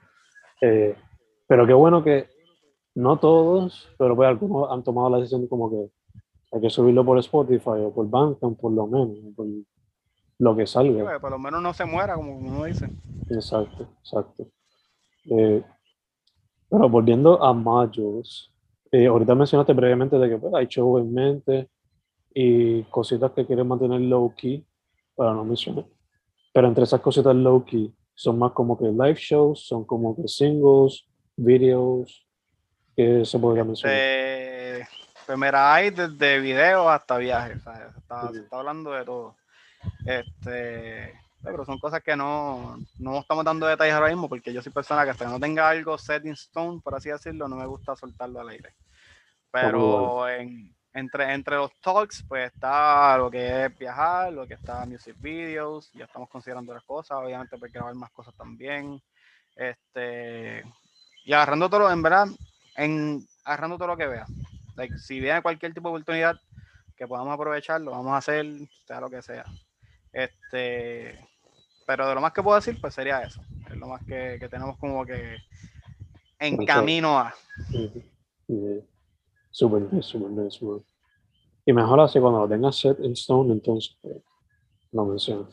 [0.61, 0.97] Eh,
[1.47, 2.27] pero qué bueno que
[2.95, 5.91] no todos, pero pues algunos han tomado la decisión de como que
[6.53, 9.47] hay que subirlo por Spotify o por Bandcamp por lo menos, por
[10.39, 11.05] lo que Sí, salga.
[11.05, 12.89] pues, por lo menos no se muera, como uno dice.
[13.31, 14.47] Exacto, exacto.
[15.31, 15.63] Eh,
[16.69, 18.51] pero volviendo a modules,
[18.91, 21.69] eh, ahorita mencionaste brevemente de que pues, hay show en mente
[22.35, 24.65] y cositas que quieren mantener low key,
[25.15, 25.85] para no mencionar.
[26.53, 30.29] Pero entre esas cositas low key son más como que live shows, son como que
[30.29, 32.25] singles, videos,
[32.97, 33.97] ¿Qué se podría mencionar?
[33.97, 34.87] Este,
[35.27, 37.93] pues mira, hay desde videos hasta viajes, ¿sabes?
[37.93, 38.45] Se está, se Ujú.
[38.45, 39.37] está hablando de todo.
[40.05, 44.73] Este, pero son cosas que no, no estamos dando detalles ahora mismo porque yo soy
[44.73, 47.67] persona que hasta que no tenga algo set in stone, por así decirlo, no me
[47.67, 48.75] gusta soltarlo al aire.
[49.51, 54.87] Pero en, entre, entre los talks, pues está lo que es viajar, lo que está
[54.87, 59.01] music videos, ya estamos considerando otras cosas, obviamente pues grabar más cosas también.
[59.57, 60.65] Este,
[61.25, 62.27] y agarrando todo, en verdad,
[62.77, 64.27] en agarrando todo lo que vea.
[64.77, 66.41] Like, si viene cualquier tipo de oportunidad
[66.97, 68.47] que podamos aprovechar, lo vamos a hacer,
[68.87, 69.45] sea lo que sea.
[70.15, 71.19] Este,
[71.87, 73.43] pero de lo más que puedo decir, pues sería eso.
[73.69, 75.39] Es lo más que, que tenemos como que
[76.39, 76.67] en Ok.
[76.67, 77.35] camino a.
[78.47, 78.81] Yeah.
[79.51, 80.85] Super nice, super nice, man.
[81.67, 84.17] Y mejor así cuando lo tengas set in stone, entonces pues,
[84.93, 85.49] lo mencionas.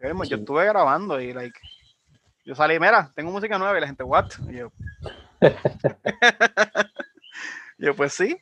[0.00, 0.42] Yo, mismo- yo Sí.
[0.42, 1.58] estuve grabando y like
[2.44, 4.26] yo salí, mira, tengo música nueva y la gente, what?
[4.50, 4.70] Y yo,
[7.78, 8.36] yo pues sí,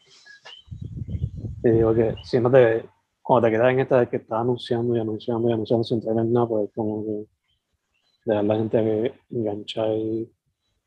[1.64, 2.88] Y digo que si no te,
[3.32, 6.24] cuando te quedas en esta de que estás anunciando y anunciando y anunciando sin tener
[6.26, 7.26] nada, pues como que
[8.26, 10.30] dejar la gente que engancha y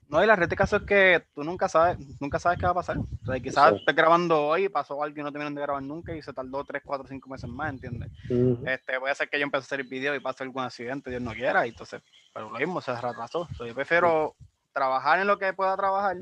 [0.08, 2.73] no, y la realidad del caso es que tú nunca sabes, nunca sabes qué va
[2.73, 2.97] a pasar.
[2.97, 3.77] O sea, quizás Exacto.
[3.77, 6.84] estés grabando hoy, pasó algo y no terminaron de grabar nunca y se tardó 3,
[6.86, 8.12] 4, 5 meses más, ¿entiendes?
[8.29, 8.67] Ujú.
[8.67, 11.23] Este, puede ser que yo empiece a hacer el video y pase algún accidente, Dios
[11.23, 13.49] no quiera, y entonces, pero lo mismo se retrasó.
[13.58, 14.36] So, yo prefiero
[14.71, 16.17] trabajar en lo que pueda trabajar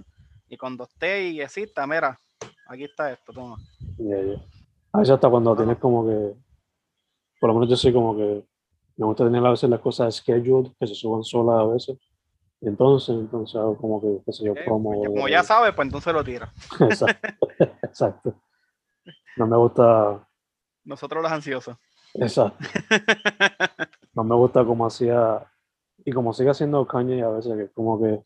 [0.47, 2.17] y cuando esté y exista, mira,
[2.67, 3.59] aquí está esto, toma.
[3.97, 4.62] Ya, ya.
[4.93, 6.35] A veces hasta cuando tienes como que,
[7.39, 8.45] por lo menos yo soy como que,
[8.95, 11.97] me gusta tener a veces las cosas scheduled, que se suban solas a veces.
[12.61, 14.91] Entonces, entonces hago como que, qué sé yo, Eh, promo.
[14.93, 16.53] pues, como ya sabes, pues entonces lo tira.
[16.79, 17.27] Exacto.
[17.83, 18.41] Exacto.
[19.35, 20.27] No me gusta,
[20.85, 21.75] Nosotros los ansiosos.
[22.13, 22.57] exacto.
[24.15, 25.43] No me gusta como hacía,
[26.05, 28.21] y como sigue haciendo Kanye a veces, que como que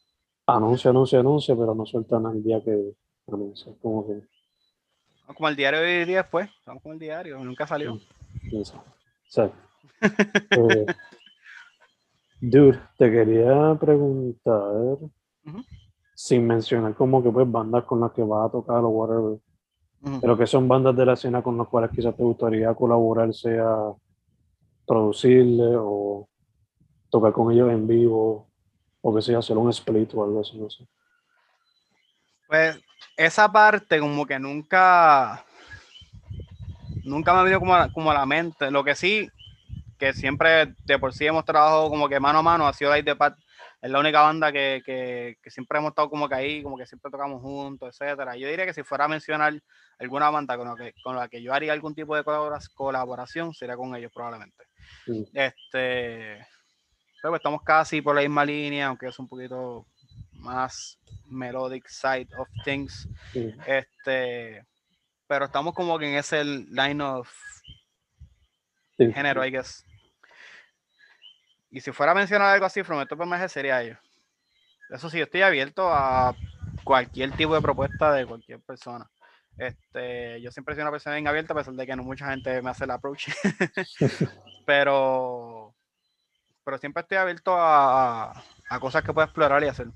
[0.46, 2.92] anuncia, anuncia, anuncia, pero no suelta nada el día que
[3.32, 3.72] anuncia.
[3.82, 4.22] Como que,
[5.36, 6.50] Como el diario de hoy día después.
[6.66, 8.00] Vamos con el diario, nunca salió.
[10.52, 10.86] Eh,
[12.40, 14.98] dude, te quería preguntar,
[16.14, 19.40] sin mencionar como que pues bandas con las que vas a tocar o whatever,
[20.22, 23.92] pero que son bandas de la escena con las cuales quizás te gustaría colaborar, sea
[24.86, 26.30] producirle o
[27.10, 28.48] tocar con ellos en vivo,
[29.02, 30.88] o que sea hacer un split o algo así, no sé.
[32.48, 32.80] Pues
[33.18, 35.44] esa parte como que nunca,
[37.04, 38.72] nunca me ha venido como a, como a la mente.
[38.72, 39.30] Lo que sí,
[39.98, 43.06] que siempre de por sí hemos trabajado como que mano a mano, ha sido Light
[43.06, 43.38] the Path.
[43.82, 46.86] Es la única banda que, que- que siempre hemos estado como que ahí, como que
[46.88, 48.36] siempre tocamos juntos, etcétera.
[48.36, 49.54] Yo diría que si fuera a mencionar
[50.00, 53.54] alguna banda con la que, con la que yo haría algún tipo de colabora- colaboración,
[53.54, 54.64] sería con ellos probablemente.
[55.32, 56.46] Este,
[57.22, 59.86] pero estamos casi por la misma línea, aunque es un poquito
[60.48, 63.08] más melodic side of things.
[63.34, 63.54] Sí.
[63.66, 64.66] Este,
[65.28, 67.30] pero estamos como que en ese line of
[68.98, 69.12] Sí.
[69.14, 69.86] género, I guess.
[71.70, 74.00] Y si fuera a mencionar algo así, From Top MG sería ellos.
[74.90, 76.34] Eso sí, yo estoy abierto a
[76.84, 79.08] cualquier tipo de propuesta de cualquier persona.
[79.58, 82.62] Este, yo siempre soy una persona bien abierta, a pesar de que no mucha gente
[82.62, 83.28] me hace el approach.
[84.66, 85.76] pero,
[86.64, 89.88] pero siempre estoy abierto a, a- a cosas que pueda explorar y hacer.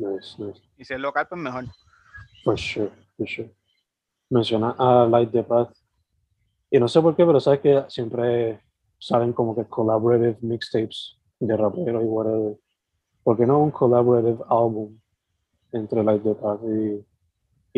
[0.00, 0.60] Nice, nice.
[0.78, 1.64] Y si es local, pues mejor.
[2.42, 3.54] For sure, for sure.
[4.30, 5.76] Menciona a Light the Path.
[6.70, 8.62] Y no sé por qué, pero sabes que siempre
[8.98, 12.56] salen como que collaborative mixtapes de raperos y whatever.
[13.22, 14.98] ¿Por qué no un collaborative album
[15.72, 17.06] entre Light the Path y,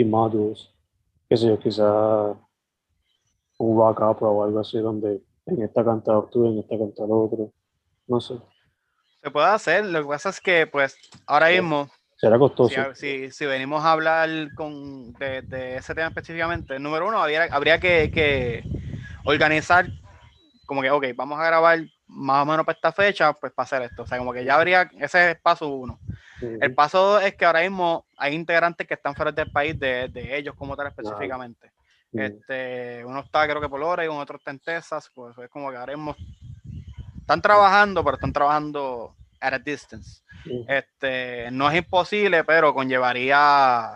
[0.00, 0.68] y Modules?
[1.28, 2.36] Qué sé yo, quizá
[3.58, 7.10] un rock opera o algo así donde en esta canta tú, en esta canta el
[7.10, 7.52] otro.
[8.06, 8.34] No sé.
[9.22, 11.88] Se puede hacer, lo que pasa es que, pues, ahora mismo,
[12.22, 12.94] Será costoso.
[12.94, 17.80] si- si venimos a hablar con, de, de ese tema específicamente, número uno, habría, habría
[17.80, 18.64] que, que
[19.24, 19.90] organizar,
[20.64, 23.82] como que, ok, vamos a grabar más o menos para esta fecha, pues para hacer
[23.82, 24.02] esto.
[24.02, 25.98] O sea, como que ya habría, ese es paso uno.
[26.60, 30.06] El paso dos es que ahora mismo hay integrantes que están fuera del país, de,
[30.08, 31.72] de ellos como tal específicamente.
[32.12, 35.76] Este, uno está creo que por Oregon, otro está en Texas, pues es como que
[35.76, 36.14] ahora mismo
[37.20, 40.22] están trabajando, pero están trabajando at a distance.
[40.68, 43.92] Este, no es imposible, pero conllevaría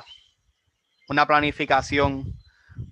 [1.09, 2.25] una planificación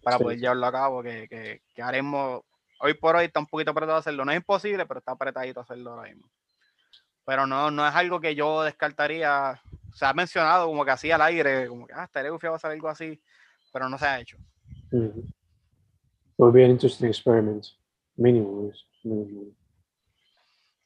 [0.03, 0.23] para Sí.
[0.23, 2.43] poder llevarlo a cabo, que, que, que haremos,
[2.81, 5.91] hoy por hoy está un poquito apretado hacerlo, no es imposible, pero está apretadito hacerlo
[5.93, 6.29] ahora mismo.
[7.27, 9.61] Pero no, no es algo que yo descartaría,
[9.95, 12.89] se ha mencionado como que así al aire, como que, ah, estaría gufiado hacer algo
[12.89, 13.21] así,
[13.73, 14.37] pero no se ha hecho.
[14.93, 15.19] Mhm.
[16.37, 17.65] It would be an interesting experiment.
[18.17, 18.71] Mínimo.
[19.05, 19.53] mínimo.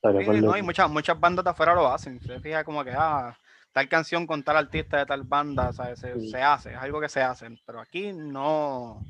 [0.02, 2.20] Sí, no, y muchas, muchas bandas de afuera lo hacen.
[2.20, 3.36] Se fija como que, ah,
[3.72, 5.98] tal canción con tal artista de tal banda, ¿sabes?
[5.98, 6.30] Se, Sí.
[6.30, 9.02] se hace, es algo que se hace, pero aquí no,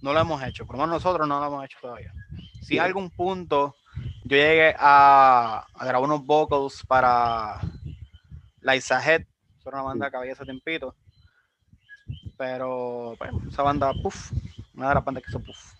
[0.00, 2.12] no lo hemos hecho, por lo menos nosotros no lo hemos hecho todavía.
[2.60, 2.78] Si Sí.
[2.78, 3.74] algún punto
[4.24, 7.60] yo llegué a, a grabar unos vocals para
[8.60, 9.26] La Isajet,
[9.62, 10.94] que una banda que había hace tiempito,
[12.36, 14.30] pero bueno, esa banda, puff,
[14.74, 15.74] una de las bandas que hizo puff.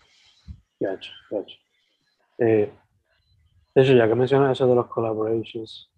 [0.79, 1.11] Gotcha.
[2.39, 2.73] Eh,
[3.75, 5.91] de hecho, ya que mencionas eso de los collaborations,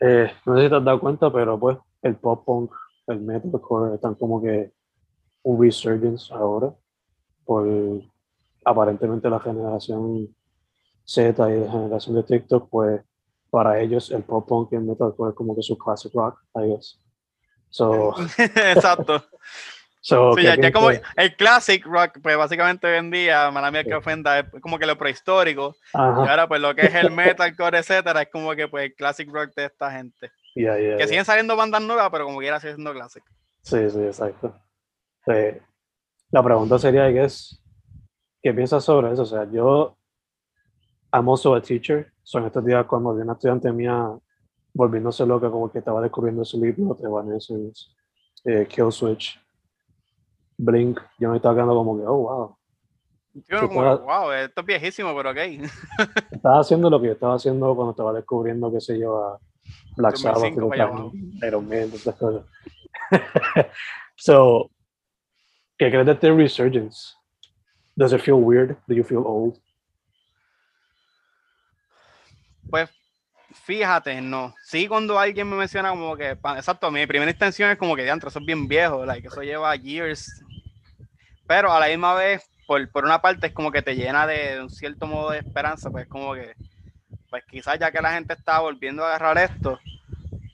[0.00, 2.72] eh, no sé si te has dado cuenta, pero pues el pop punk,
[3.06, 4.72] el metalcore están como que
[5.42, 6.74] un resurgence ahora
[7.44, 7.66] por
[8.64, 10.34] aparentemente la generación
[11.04, 13.00] Z y la generación de TikTok, pues
[13.48, 16.68] para ellos el pop punk y el metalcore es como que su classic rock, I
[16.68, 17.00] guess.
[17.70, 19.22] So, Exacto.
[20.06, 23.72] So Sí, ¿qué ya, ya como el classic rock, pues básicamente hoy en día, mala
[23.72, 25.74] mía que ofenda, es como que lo prehistórico.
[25.92, 28.94] Y Ajá, ahora, pues lo que es el metalcore, etcétera, es como que pues el
[28.94, 30.30] classic rock de esta gente.
[30.54, 31.06] yeah, yeah, Que yeah.
[31.08, 33.24] siguen saliendo bandas nuevas, pero como quiera sigue siendo classic.
[33.62, 34.54] Sí, sí, exacto.
[36.30, 37.60] La pregunta sería, I guess,
[38.40, 39.22] ¿qué piensas sobre eso?
[39.22, 39.98] O sea, yo,
[41.10, 44.08] also a teacher, so en estos días cuando vi una estudiante mía
[44.72, 47.86] volviéndose loca, como que estaba descubriendo su libro de Evanescence,
[48.44, 49.36] eh, Kill Switch,
[50.58, 52.56] Blink, yo me estaba quedando como que, oh, wow,
[53.34, 55.36] Y uno como, estaba- wow, esto es viejísimo, pero ok.
[56.30, 59.40] estaba haciendo lo que yo estaba haciendo cuando estaba descubriendo, qué sé yo, a
[59.96, 61.12] Black Sabbath, 2005 para allá abajo.
[61.46, 62.44] Iron Man, todas cosas.
[64.16, 64.70] so,
[65.78, 67.14] ¿qué crees de este resurgence?
[67.94, 68.76] Does it feel weird?
[68.86, 69.58] Do you feel old?
[72.70, 72.90] Pues
[73.52, 74.54] fíjate, no.
[74.62, 78.28] Sí, cuando alguien me menciona como que, exacto, mi primera intención es como que diantre,
[78.28, 80.42] eso es bien viejo, like, eso lleva years.
[81.46, 84.60] Pero a la misma vez, por, por una parte, es como que te llena de
[84.60, 86.54] un cierto modo de esperanza, pues como que,
[87.30, 89.78] pues quizás ya que la gente está volviendo a agarrar esto,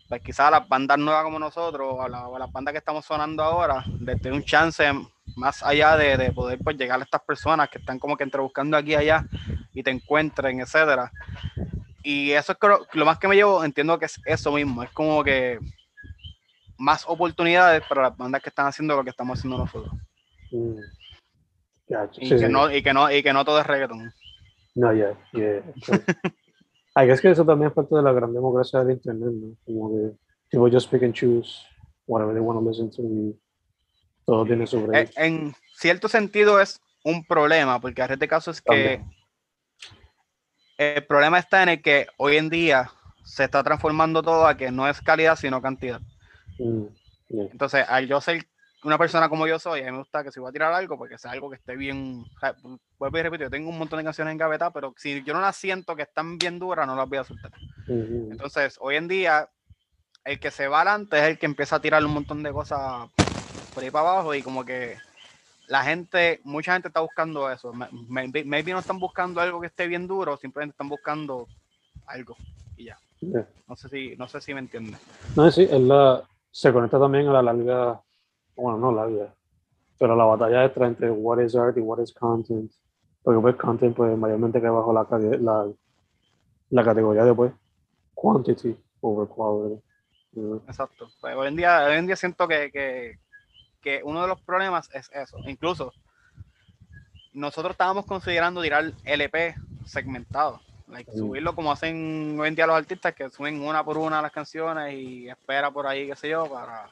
[0.09, 3.85] pues quizás las bandas nuevas como nosotros, o, la- las bandas que estamos sonando ahora,
[4.01, 4.85] les dé un chance
[5.37, 8.41] más allá de, de poder pues llegar a estas personas que están como que entre
[8.43, 9.25] buscando aquí y allá
[9.73, 11.11] y te encuentren, etcétera.
[12.03, 14.91] Y eso es creo- lo más que me llevo, entiendo que es eso mismo, es
[14.91, 15.59] como que
[16.77, 19.95] más oportunidades para las bandas que están haciendo lo que estamos haciendo nosotros.
[20.53, 20.79] Mm.
[21.88, 22.45] Y, Sí, que sí.
[22.49, 24.12] No, y, que no, y que no todo es reggaeton.
[24.75, 25.62] No, yeah, yeah.
[26.97, 29.57] I guess que eso también es parte de la gran democracia del internet, ¿no?
[29.67, 30.17] Como que
[30.51, 31.61] people just pick and choose
[32.07, 33.38] whatever they want to listen to y
[34.25, 35.11] todo tiene su Eh, break.
[35.17, 39.11] en cierto sentido es un problema, porque a este caso es que También.
[40.79, 42.91] el problema está en el que hoy en día
[43.25, 46.01] se está transformando todo a que no es calidad sino cantidad.
[46.59, 46.85] Mm,
[47.29, 47.49] yeah.
[47.53, 48.47] Entonces, al yo ser
[48.85, 50.99] una persona como yo soy, a mí me gusta que si voy a tirar algo,
[50.99, 52.25] porque sea algo que esté bien.
[52.35, 52.55] o sea,
[52.99, 55.40] vuelvo y repito, yo tengo un montón de canciones en gaveta, pero si yo no
[55.40, 57.53] las siento que están bien duras, no las voy a soltar.
[57.87, 58.33] Mhm.
[58.33, 59.49] Entonces, hoy en día,
[60.25, 63.09] el que se va adelante es el que empieza a tirar un montón de cosas
[63.75, 64.97] por ahí para abajo y como que
[65.68, 67.73] la gente, mucha gente está buscando eso.
[67.73, 71.47] Ma- Maybe, maybe no están buscando algo que esté bien duro, simplemente están buscando
[72.07, 72.37] algo
[72.77, 72.99] y ya.
[73.21, 73.47] Yeah.
[73.68, 75.01] No sé si, no sé si me entiendes.
[75.37, 78.01] No, sí, es la, se conecta también a la larga,
[78.57, 79.35] bueno, no larga,
[79.99, 82.71] pero la batalla extra entre what is art y what is content.
[83.23, 85.07] Porque pues content, pues mayormente cae bajo la,
[85.41, 85.71] la,
[86.71, 87.53] la categoría de pues
[88.15, 89.83] quantity over quality.
[90.33, 91.09] Mm, Exacto.
[91.21, 93.19] Pues hoy en día, hoy en día siento que, que,
[93.81, 95.38] que uno de los problemas es eso.
[95.47, 95.93] Incluso
[97.33, 100.61] nosotros estábamos considerando tirar LP segmentado.
[100.88, 104.33] Like, subirlo como hacen hoy en día los artistas que suben una por una las
[104.33, 106.91] canciones y espera por ahí, qué sé yo, para.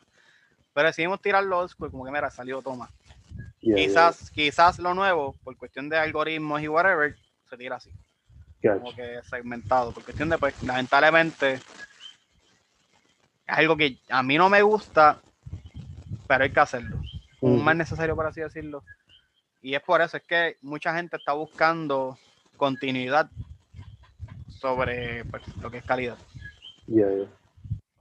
[0.72, 2.90] Pero decidimos tirarlo pues como que mira, salió toma.
[3.60, 7.16] yeah, yeah, quizás, quizás lo nuevo, por cuestión de algoritmos y whatever,
[7.48, 7.92] se tira así
[8.62, 8.78] gotcha.
[8.78, 11.62] como que segmentado, por cuestión de, pues, lamentablemente, es
[13.46, 15.18] algo que a mí no me gusta,
[16.26, 16.96] pero hay que hacerlo.
[17.40, 17.62] Un Ujú.
[17.62, 18.84] más necesario, por así decirlo.
[19.62, 22.18] Y es por eso, es que mucha gente está buscando
[22.56, 23.30] continuidad
[24.48, 26.16] sobre pues, lo que es calidad.
[26.86, 27.26] Yeah, yeah.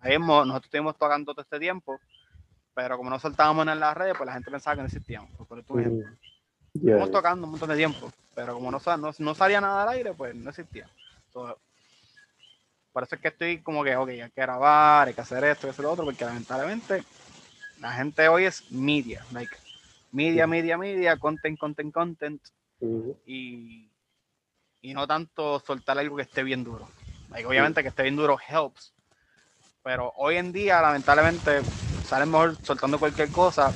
[0.01, 1.99] Ahí nosotros estuvimos tocando todo este tiempo,
[2.82, 5.30] pero como no soltábamos en las redes, pues la gente pensaba que no existíamos.
[5.49, 6.08] Por ejemplo.
[6.08, 6.18] Mhm.
[6.82, 7.12] Yeah, yeah.
[7.12, 10.34] tocando un montón de tiempo, pero como no, no, no salía nada al aire, pues
[10.34, 10.88] no existía.
[11.34, 11.60] So,
[12.93, 15.68] por eso es que estoy como que, ok, hay que grabar, hay que hacer esto,
[15.68, 17.03] hay que hacer lo otro, porque lamentablemente
[17.82, 19.53] la gente hoy es media, like,
[20.14, 22.41] media, media, media, content, content, content,
[23.26, 23.89] y,
[24.82, 26.88] y no tanto soltar algo que esté bien duro.
[27.30, 28.93] Like, obviamente que esté bien duro helps,
[29.84, 31.62] pero hoy en día, lamentablemente,
[32.10, 33.72] salen mejor soltando cualquier cosa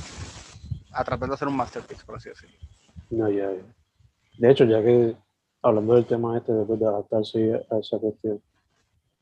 [0.91, 2.55] a tratar de hacer un masterpiece, por así decirlo.
[3.09, 3.63] No, ya, ya.
[4.38, 5.15] De hecho, ya que
[5.61, 8.41] hablando del tema este, después de adaptarse a esa cuestión,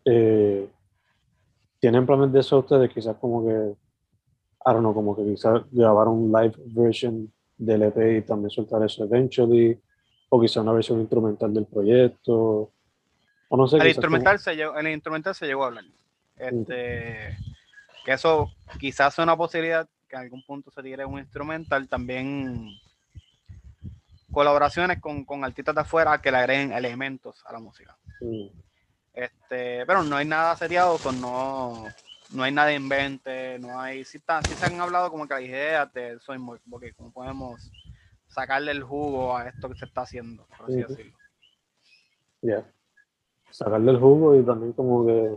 [0.06, 0.68] eh,
[1.82, 2.92] ¿Tienen planes de eso ustedes?
[2.94, 8.20] Quizás como que, I don't know, como que quizás grabar un live version del EP
[8.20, 9.82] y también soltar eso eventually,
[10.30, 12.72] o quizás una versión instrumental del proyecto,
[13.50, 13.78] o no sé.
[13.78, 15.86] El instrumental, se llegó, el instrumental se llegó a hablar.
[16.38, 17.36] Este,
[18.06, 21.88] que eso quizás sea una posibilidad que en algún punto se tire un instrumental.
[21.88, 22.70] También
[24.32, 27.98] colaboraciones con, con artistas de afuera que le agreguen elementos a la música.
[28.20, 28.50] como-
[29.14, 31.84] Este, pero no hay nada seriado, so no,
[32.32, 35.34] no hay nada en mente, no hay, sí, está, sí se han hablado como que
[35.34, 37.70] las ideas de eso, mismo, porque cómo podemos
[38.28, 41.18] sacarle el jugo a esto que se está haciendo, por así decirlo.
[42.42, 42.66] yeah.
[43.50, 45.36] Sacarle el jugo y también como que,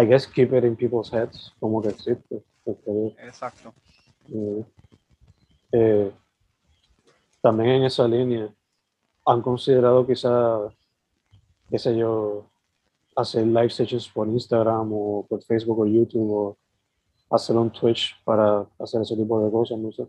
[0.00, 2.42] I guess, keep it in people's heads, como que existe.
[2.64, 3.72] porque, Exacto.
[4.32, 4.64] eh,
[5.72, 6.12] eh,
[7.40, 8.54] también en esa línea,
[9.26, 10.68] han considerado quizá,
[11.70, 12.44] qué sé yo,
[13.16, 16.56] hacer live sessions por Instagram o por Facebook o YouTube o
[17.34, 20.06] hacer un Twitch para hacer ese tipo de cosas, no sé.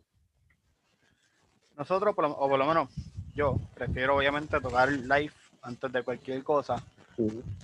[1.77, 2.89] Nosotros, por lo- o por lo menos
[3.33, 5.31] yo, prefiero obviamente tocar live
[5.61, 6.75] antes de cualquier cosa.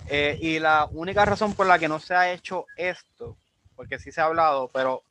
[0.08, 3.36] Eh, y la única razón por la que no se ha hecho esto,
[3.74, 5.02] porque sí se ha hablado, pero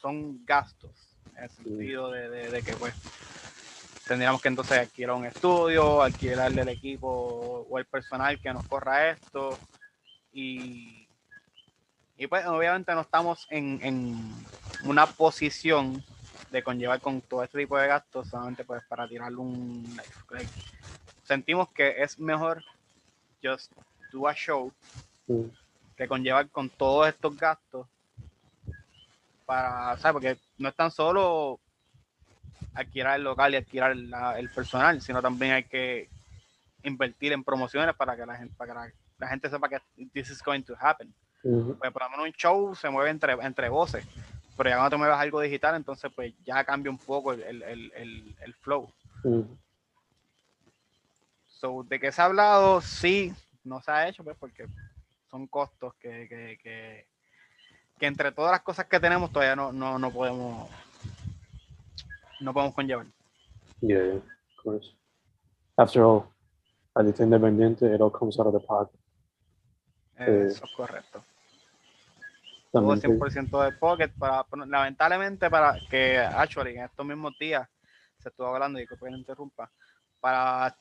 [0.00, 0.90] son gastos,
[1.36, 2.94] en el sentido de, de- de que pues
[4.06, 9.10] tendríamos que entonces alquilar un estudio, alquilarle el equipo o el personal que nos corra
[9.10, 9.58] esto.
[10.32, 11.08] Y,
[12.16, 14.46] y pues obviamente no estamos en, en
[14.84, 16.04] una posición
[16.50, 20.04] de conllevar con todo este tipo de gastos solamente pues para tirarle un live.
[20.30, 20.52] Like,
[21.24, 22.62] sentimos que es mejor
[23.42, 23.72] just
[24.14, 24.72] do a show
[25.96, 27.86] que conllevar con todos estos gastos
[29.44, 30.12] para, ¿sabes?
[30.12, 31.60] Porque no es tan solo
[32.74, 36.08] alquilar el local y alquilar la- el personal, sino también hay que
[36.82, 39.78] invertir en promociones para que la gente, para que la, la gente sepa que
[40.12, 41.12] this is going to happen.
[41.78, 44.04] Pues por lo menos un show se mueve entre, entre voces,
[44.56, 47.62] pero ya cuando te mueves algo digital, entonces pues ya cambia un poco el, el,
[47.62, 47.92] el,
[48.40, 48.90] el- flow.
[51.48, 53.32] So, de que se ha hablado, sí,
[53.64, 54.68] no se ha hecho, pues porque
[55.30, 57.06] son costos que, que, que,
[57.98, 60.70] que entre todas las cosas que tenemos todavía no, no, no podemos
[62.40, 63.06] no podemos conllevar.
[63.80, 64.94] Yeah, yeah, of course.
[65.76, 66.24] After all,
[66.94, 68.98] artista independiente, it all comes out of the pocket.
[70.18, 71.24] Eh, Eso es correcto.
[72.70, 74.08] Todo También te- 100% de pocket.
[74.18, 77.68] Para, lamentablemente, para que actually en estos mismos días
[78.18, 79.70] se estuvo hablando y que me interrumpa,
[80.20, 80.76] para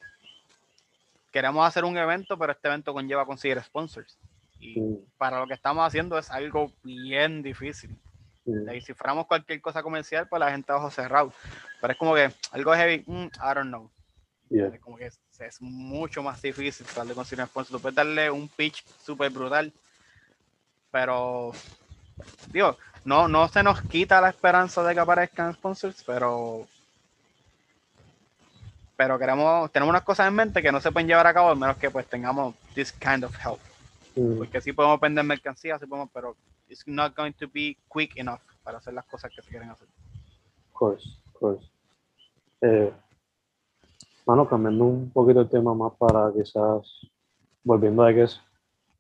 [1.34, 4.18] queremos hacer un evento, pero este evento conlleva conseguir sponsors.
[4.60, 7.98] Y Mm, para lo que estamos haciendo es algo bien difícil.
[8.46, 11.34] Y si fuéramos cualquier cosa comercial, pues la gente va a ojos cerrados.
[11.82, 13.90] Pero es como que algo heavy, mm, I don't know.
[14.50, 17.78] yeah, Es como que es, es mucho más difícil tratar de conseguir un sponsor.
[17.78, 19.74] Tú puedes darle un pitch súper brutal,
[20.92, 21.52] pero,
[22.52, 26.68] digo, no, no se nos quita la esperanza de que aparezcan sponsors, pero
[29.04, 31.56] pero queremos, tenemos unas cosas en mente que no se pueden llevar a cabo a
[31.56, 33.60] menos que pues tengamos this kind of help.
[34.16, 36.38] mm, Porque sí podemos vender mercancía, sí podemos, pero
[36.70, 39.90] it's not going to be quick enough para hacer las cosas que se quieren hacer.
[39.90, 41.68] of course, of course.
[42.62, 42.94] Eh,
[44.26, 47.06] mano, cambiando un poquito el tema más para quizás,
[47.62, 48.40] volviendo a, I guess,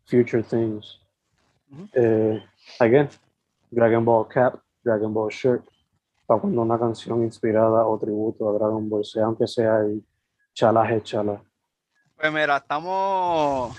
[0.05, 0.99] future things.
[1.71, 1.87] Ujú.
[1.93, 2.43] Eh,
[2.81, 3.07] again,
[3.71, 5.63] Dragon Ball Cap, Dragon Ball Shirt,
[6.25, 10.03] para cuando una canción inspirada o tributo a Dragon Ball sea, aunque sea el
[10.53, 11.41] chala he chala.
[12.15, 13.75] Pues mira, estamos,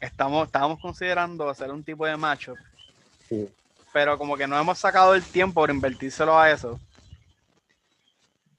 [0.00, 2.56] estamos, estábamos considerando hacer un tipo de matchup,
[3.28, 3.48] Sí.
[3.92, 6.78] pero como que no hemos sacado el tiempo por invertírselo a eso.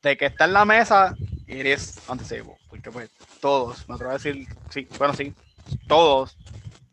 [0.02, 1.16] De que está en la mesa,
[1.48, 2.00] it is.
[2.70, 5.34] Porque pues todos, me atrevo a decir, sí, bueno sí,
[5.88, 6.36] todos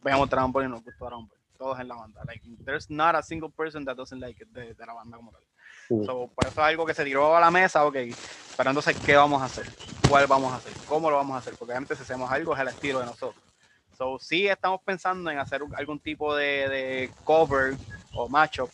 [0.03, 1.39] veamos Dragon Ball y nos gusta Dragon Ball.
[1.57, 2.21] Todos en la banda.
[2.27, 5.33] Like, there's not a single person that doesn't like it de, de la banda como
[5.33, 5.41] tal.
[5.91, 7.97] Mm, So, por eso es algo que se tiró a la mesa, ok.
[8.57, 9.67] Pero entonces, ¿qué vamos a hacer?
[10.09, 10.73] ¿Cuál vamos a hacer?
[10.87, 11.55] ¿Cómo lo vamos a hacer?
[11.59, 13.43] Porque antes si hacemos algo es el estilo de nosotros.
[13.97, 17.77] So, sí estamos pensando en hacer algún tipo de, de cover
[18.15, 18.71] o matchup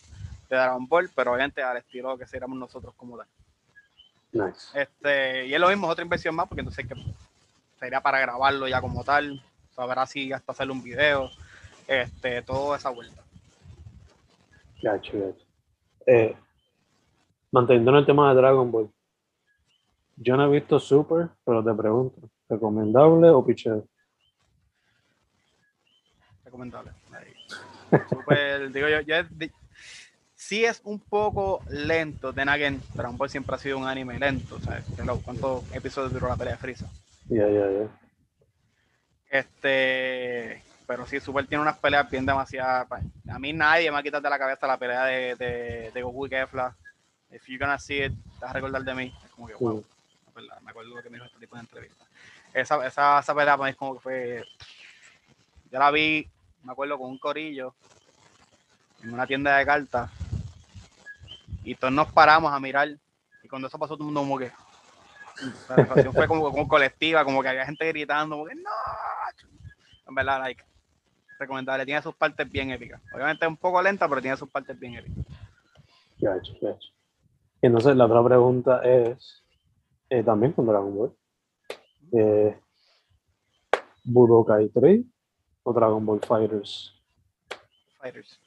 [0.49, 3.27] de Dragon Ball, pero obviamente al estilo que seríamos nosotros como tal.
[4.31, 4.79] Nice.
[4.79, 6.95] Este, y es lo mismo, es otra inversión más, porque entonces que
[7.79, 9.41] sería para grabarlo ya como tal,
[9.75, 11.31] saber así hasta hacerle un video,
[11.87, 13.21] este, toda esa vuelta.
[14.83, 15.45] Gotcha, gotcha.
[16.05, 16.35] Eh,
[17.55, 18.89] manteniendo en el tema de Dragon Ball,
[20.17, 23.87] yo no he visto Super, pero te pregunto, ¿recomendable o picheo?
[26.43, 26.91] recomendable.
[27.11, 27.33] Ahí.
[28.09, 29.15] Súper, digo yo, yo
[30.35, 32.33] sí es un poco lento.
[32.33, 34.59] De Again, Dragon Ball siempre ha sido un anime lento.
[34.59, 34.83] ¿sabes?
[35.23, 36.87] ¿Cuántos episodios duró la pelea de Frieza?
[37.29, 37.87] Ya, ya, ya.
[39.29, 42.87] Este, pero sí, Super tiene unas peleas bien demasiadas.
[43.29, 46.27] A mí nadie me ha quitado de la cabeza la pelea de, de, de Goku
[46.27, 46.75] y Kefla.
[47.31, 49.13] If you're gonna see it, te vas a recordar de mí.
[49.23, 49.83] Es como que, wow,
[50.61, 52.05] me acuerdo que me dijo este tipo de entrevista.
[52.53, 54.45] Esa, esa, esa pelea para mí es como que fue.
[55.71, 56.29] Yo la vi,
[56.63, 57.75] me acuerdo, con un corillo
[59.03, 60.09] en una tienda de cartas.
[61.63, 62.89] Y todos nos paramos a mirar.
[63.43, 64.51] Y cuando eso pasó, todo el mundo como que.
[65.67, 68.69] La sensación fue como, como colectiva, como que había gente gritando, como que no.
[70.07, 70.63] En verdad, like
[71.39, 71.85] recomendable.
[71.85, 73.01] Tiene sus partes bien épicas.
[73.13, 75.25] Obviamente es un poco lenta, pero tiene sus partes bien épicas.
[76.19, 76.94] Gacho, gacho.
[77.65, 79.43] Y entonces la otra pregunta es,
[80.11, 81.15] eh, también con Dragon Ball,
[82.15, 82.59] eh,
[84.03, 85.01] ¿Budokai 3
[85.63, 86.93] o Dragon Ball Fighters?
[87.97, 88.39] Fighters.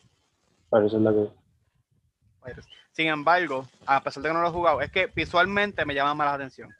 [0.71, 1.31] Fighters es la que...
[2.43, 2.69] Fighters.
[2.93, 6.15] Sin embargo, a pesar de que no lo he jugado, es que visualmente me llama
[6.15, 6.71] más la atención.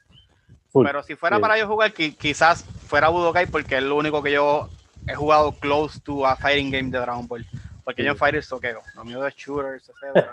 [0.69, 0.85] Full.
[0.85, 4.31] Pero si fuera para yo jugar, qui- quizás fuera Budokai porque es lo único que
[4.31, 4.69] yo
[5.05, 7.45] he jugado close to a fighting game de Dragon Ball.
[7.89, 8.17] Porque yo en.
[8.17, 8.81] Fighters toqueo.
[8.95, 10.27] Lo mío de shooters, etc.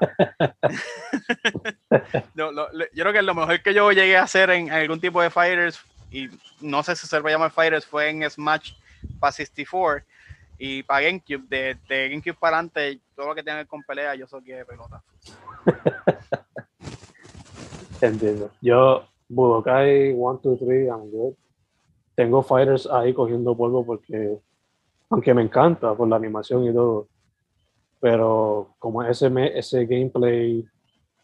[2.35, 5.01] Yo- lo- lo- yo creo que lo mejor que yo llegué a hacer en algún
[5.01, 5.81] tipo de Fighters,
[6.11, 6.29] y
[6.61, 8.75] no sé si se va a llamar Fighters, fue en Smash
[9.19, 10.05] para 64
[10.59, 11.45] y para GameCube.
[11.49, 15.03] De, de GameCube para adelante, todo lo que tenga con pelea, yo soy de pelota.
[18.03, 18.51] Entiendo.
[18.61, 21.35] Yo, Budokai 1, 2, 3, I'm good.
[22.15, 24.37] Tengo Fighters ahí cogiendo polvo porque,
[25.11, 27.09] aunque me encanta por la animación y todo,
[28.07, 29.29] pero como ese,
[29.59, 30.65] ese gameplay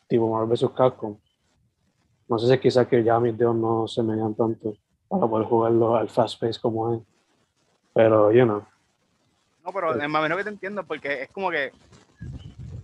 [0.08, 0.68] tipo Marvel vs.
[0.76, 1.16] Capcom,
[2.26, 4.74] no sé si quizás que ya mis dedos no se me dan tanto
[5.08, 7.00] para poder jugarlo al fast pace como es.
[7.94, 8.64] Pero, you know,
[9.64, 11.70] No, pero es más o menos que te entiendo porque es como que.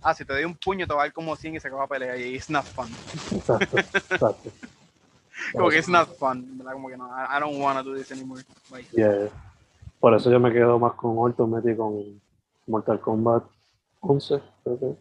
[0.01, 1.83] Ah, si te doy un puño, te va a dar como 100 y se acaba
[1.83, 2.17] a pelear.
[2.17, 2.87] Y it's not fun.
[3.35, 4.49] exacto, exacto.
[5.51, 6.57] Como que it's not fun.
[6.57, 6.71] ¿verdad?
[6.71, 8.41] Como que no, I, I don't wanna do this anymore.
[8.71, 9.27] Like, Yeah.
[9.99, 12.21] Por eso yo me quedo más con Ultimate y con
[12.65, 13.43] Mortal Kombat
[14.01, 14.95] 11, creo que.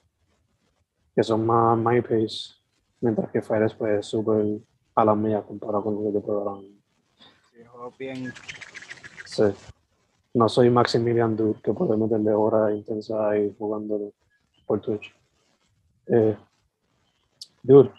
[1.15, 2.55] Que son más my pace.
[3.01, 4.61] Mientras que Fighters pues es súper
[4.95, 8.33] a la mía comparado con lo que sí, juego bien.
[9.25, 9.45] Sí.
[10.35, 14.13] No soy Maximilian Dude que puede meterle horas intensas ahí jugándolo
[14.67, 15.15] por Twitch.
[16.09, 16.37] Eh,
[17.63, 17.93] dude,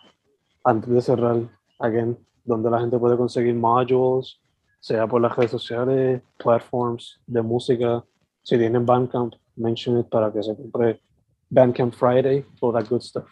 [0.63, 1.37] antes de cerrar,
[1.79, 4.39] again, donde la gente puede conseguir modules,
[4.79, 8.03] sea por las redes sociales, platforms de música,
[8.43, 10.99] si tienen Bandcamp, mention it para que se compre
[11.49, 13.27] Bandcamp Friday, all that good stuff.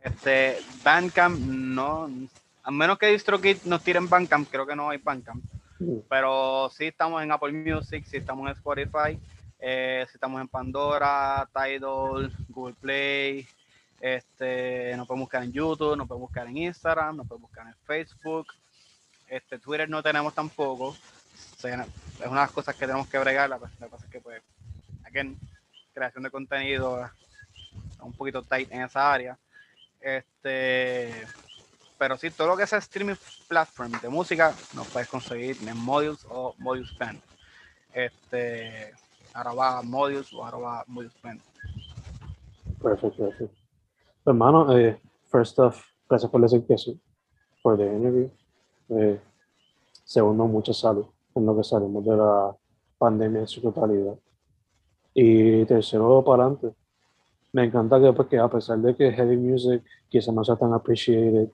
[0.00, 2.08] Este, Bandcamp, no.
[2.64, 5.42] A menos que DistroKid nos tiren Bandcamp, creo que no hay Bandcamp.
[5.78, 5.98] Mm.
[6.08, 9.18] Pero sí estamos en Apple Music, sí estamos en Spotify,
[9.58, 13.46] eh, sí estamos en Pandora, Tidal, Google Play.
[14.00, 17.74] Este, nos podemos buscar en YouTube, nos podemos buscar en Instagram, nos podemos buscar en
[17.86, 18.48] Facebook.
[19.28, 20.96] Este, Twitter no tenemos tampoco.
[21.58, 21.86] Es una
[22.18, 23.48] de las cosas que tenemos que bregar.
[23.48, 24.42] La, la cosa es que, pues,
[25.12, 25.38] again,
[25.92, 27.08] creación de contenido
[28.00, 29.38] un poquito tight en esa área.
[30.00, 31.12] Este,
[31.98, 33.14] pero sí, todo lo que sea streaming
[33.46, 37.20] platform de música nos puedes conseguir en Modules o Modules Pen.
[37.92, 38.92] Este,
[39.34, 41.40] arroba Modules o arroba Modules Pen.
[42.82, 43.54] Perfecto, perfecto.
[44.26, 45.00] Hermano, eh,
[45.30, 47.00] first off, gracias por que sí,
[47.62, 48.30] por the interview.
[48.88, 49.20] Eh,
[50.04, 52.56] segundo, mucha salud en lo que salimos de la
[52.98, 54.14] pandemia en su totalidad.
[55.14, 56.74] Y tercero, para adelante.
[57.52, 60.72] Me encanta que, pues, que a pesar de que heavy music quizás no sea tan
[60.72, 61.50] appreciated,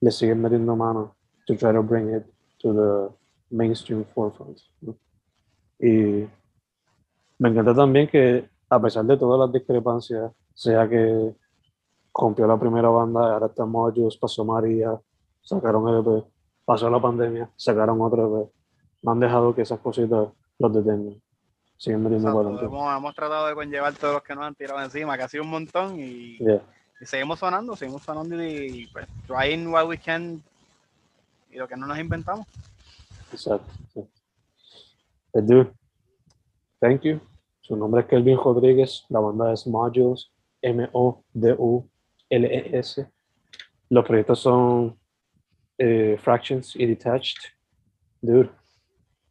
[0.00, 1.16] le siguen metiendo mano
[1.46, 2.24] to try to bring it
[2.58, 3.14] to the
[3.54, 4.58] mainstream forefront.
[4.82, 4.96] ¿no?
[5.78, 6.26] Y
[7.38, 11.34] me encanta también que, a pesar de todas las discrepancias, sea que
[12.14, 14.98] rompió la primera banda, ahora está Modules, pasó María,
[15.42, 16.24] sacaron EP,
[16.64, 18.50] pasó la pandemia, sacaron otro EP.
[19.02, 20.28] No han dejado que esas cositas
[20.58, 21.20] los detengan.
[21.84, 25.24] Siguen metiendo hemos, hemos tratado de conllevar todos los que nos han tirado encima, que
[25.24, 26.62] ha sido un montón, y, Yeah.
[26.98, 30.42] y seguimos sonando, seguimos sonando y pues, trying what we can
[31.50, 32.46] y lo que no nos inventamos.
[33.30, 33.70] Exacto.
[33.92, 34.00] sí.
[35.34, 35.70] Eh, dude,
[36.80, 37.20] thank you.
[37.60, 40.30] Su nombre es Kelvin Rodríguez, la banda es Modules,
[40.62, 41.06] M-O-D-U-L-E-S.
[43.90, 44.98] Los proyectos son
[45.76, 47.36] eh, Fractions y Detached.
[48.22, 48.50] Dude,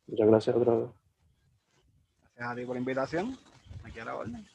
[0.06, 1.03] muchas gracias otra vez.
[2.36, 3.38] Gracias a ti por la invitación.
[3.84, 4.48] Aquí a la orden.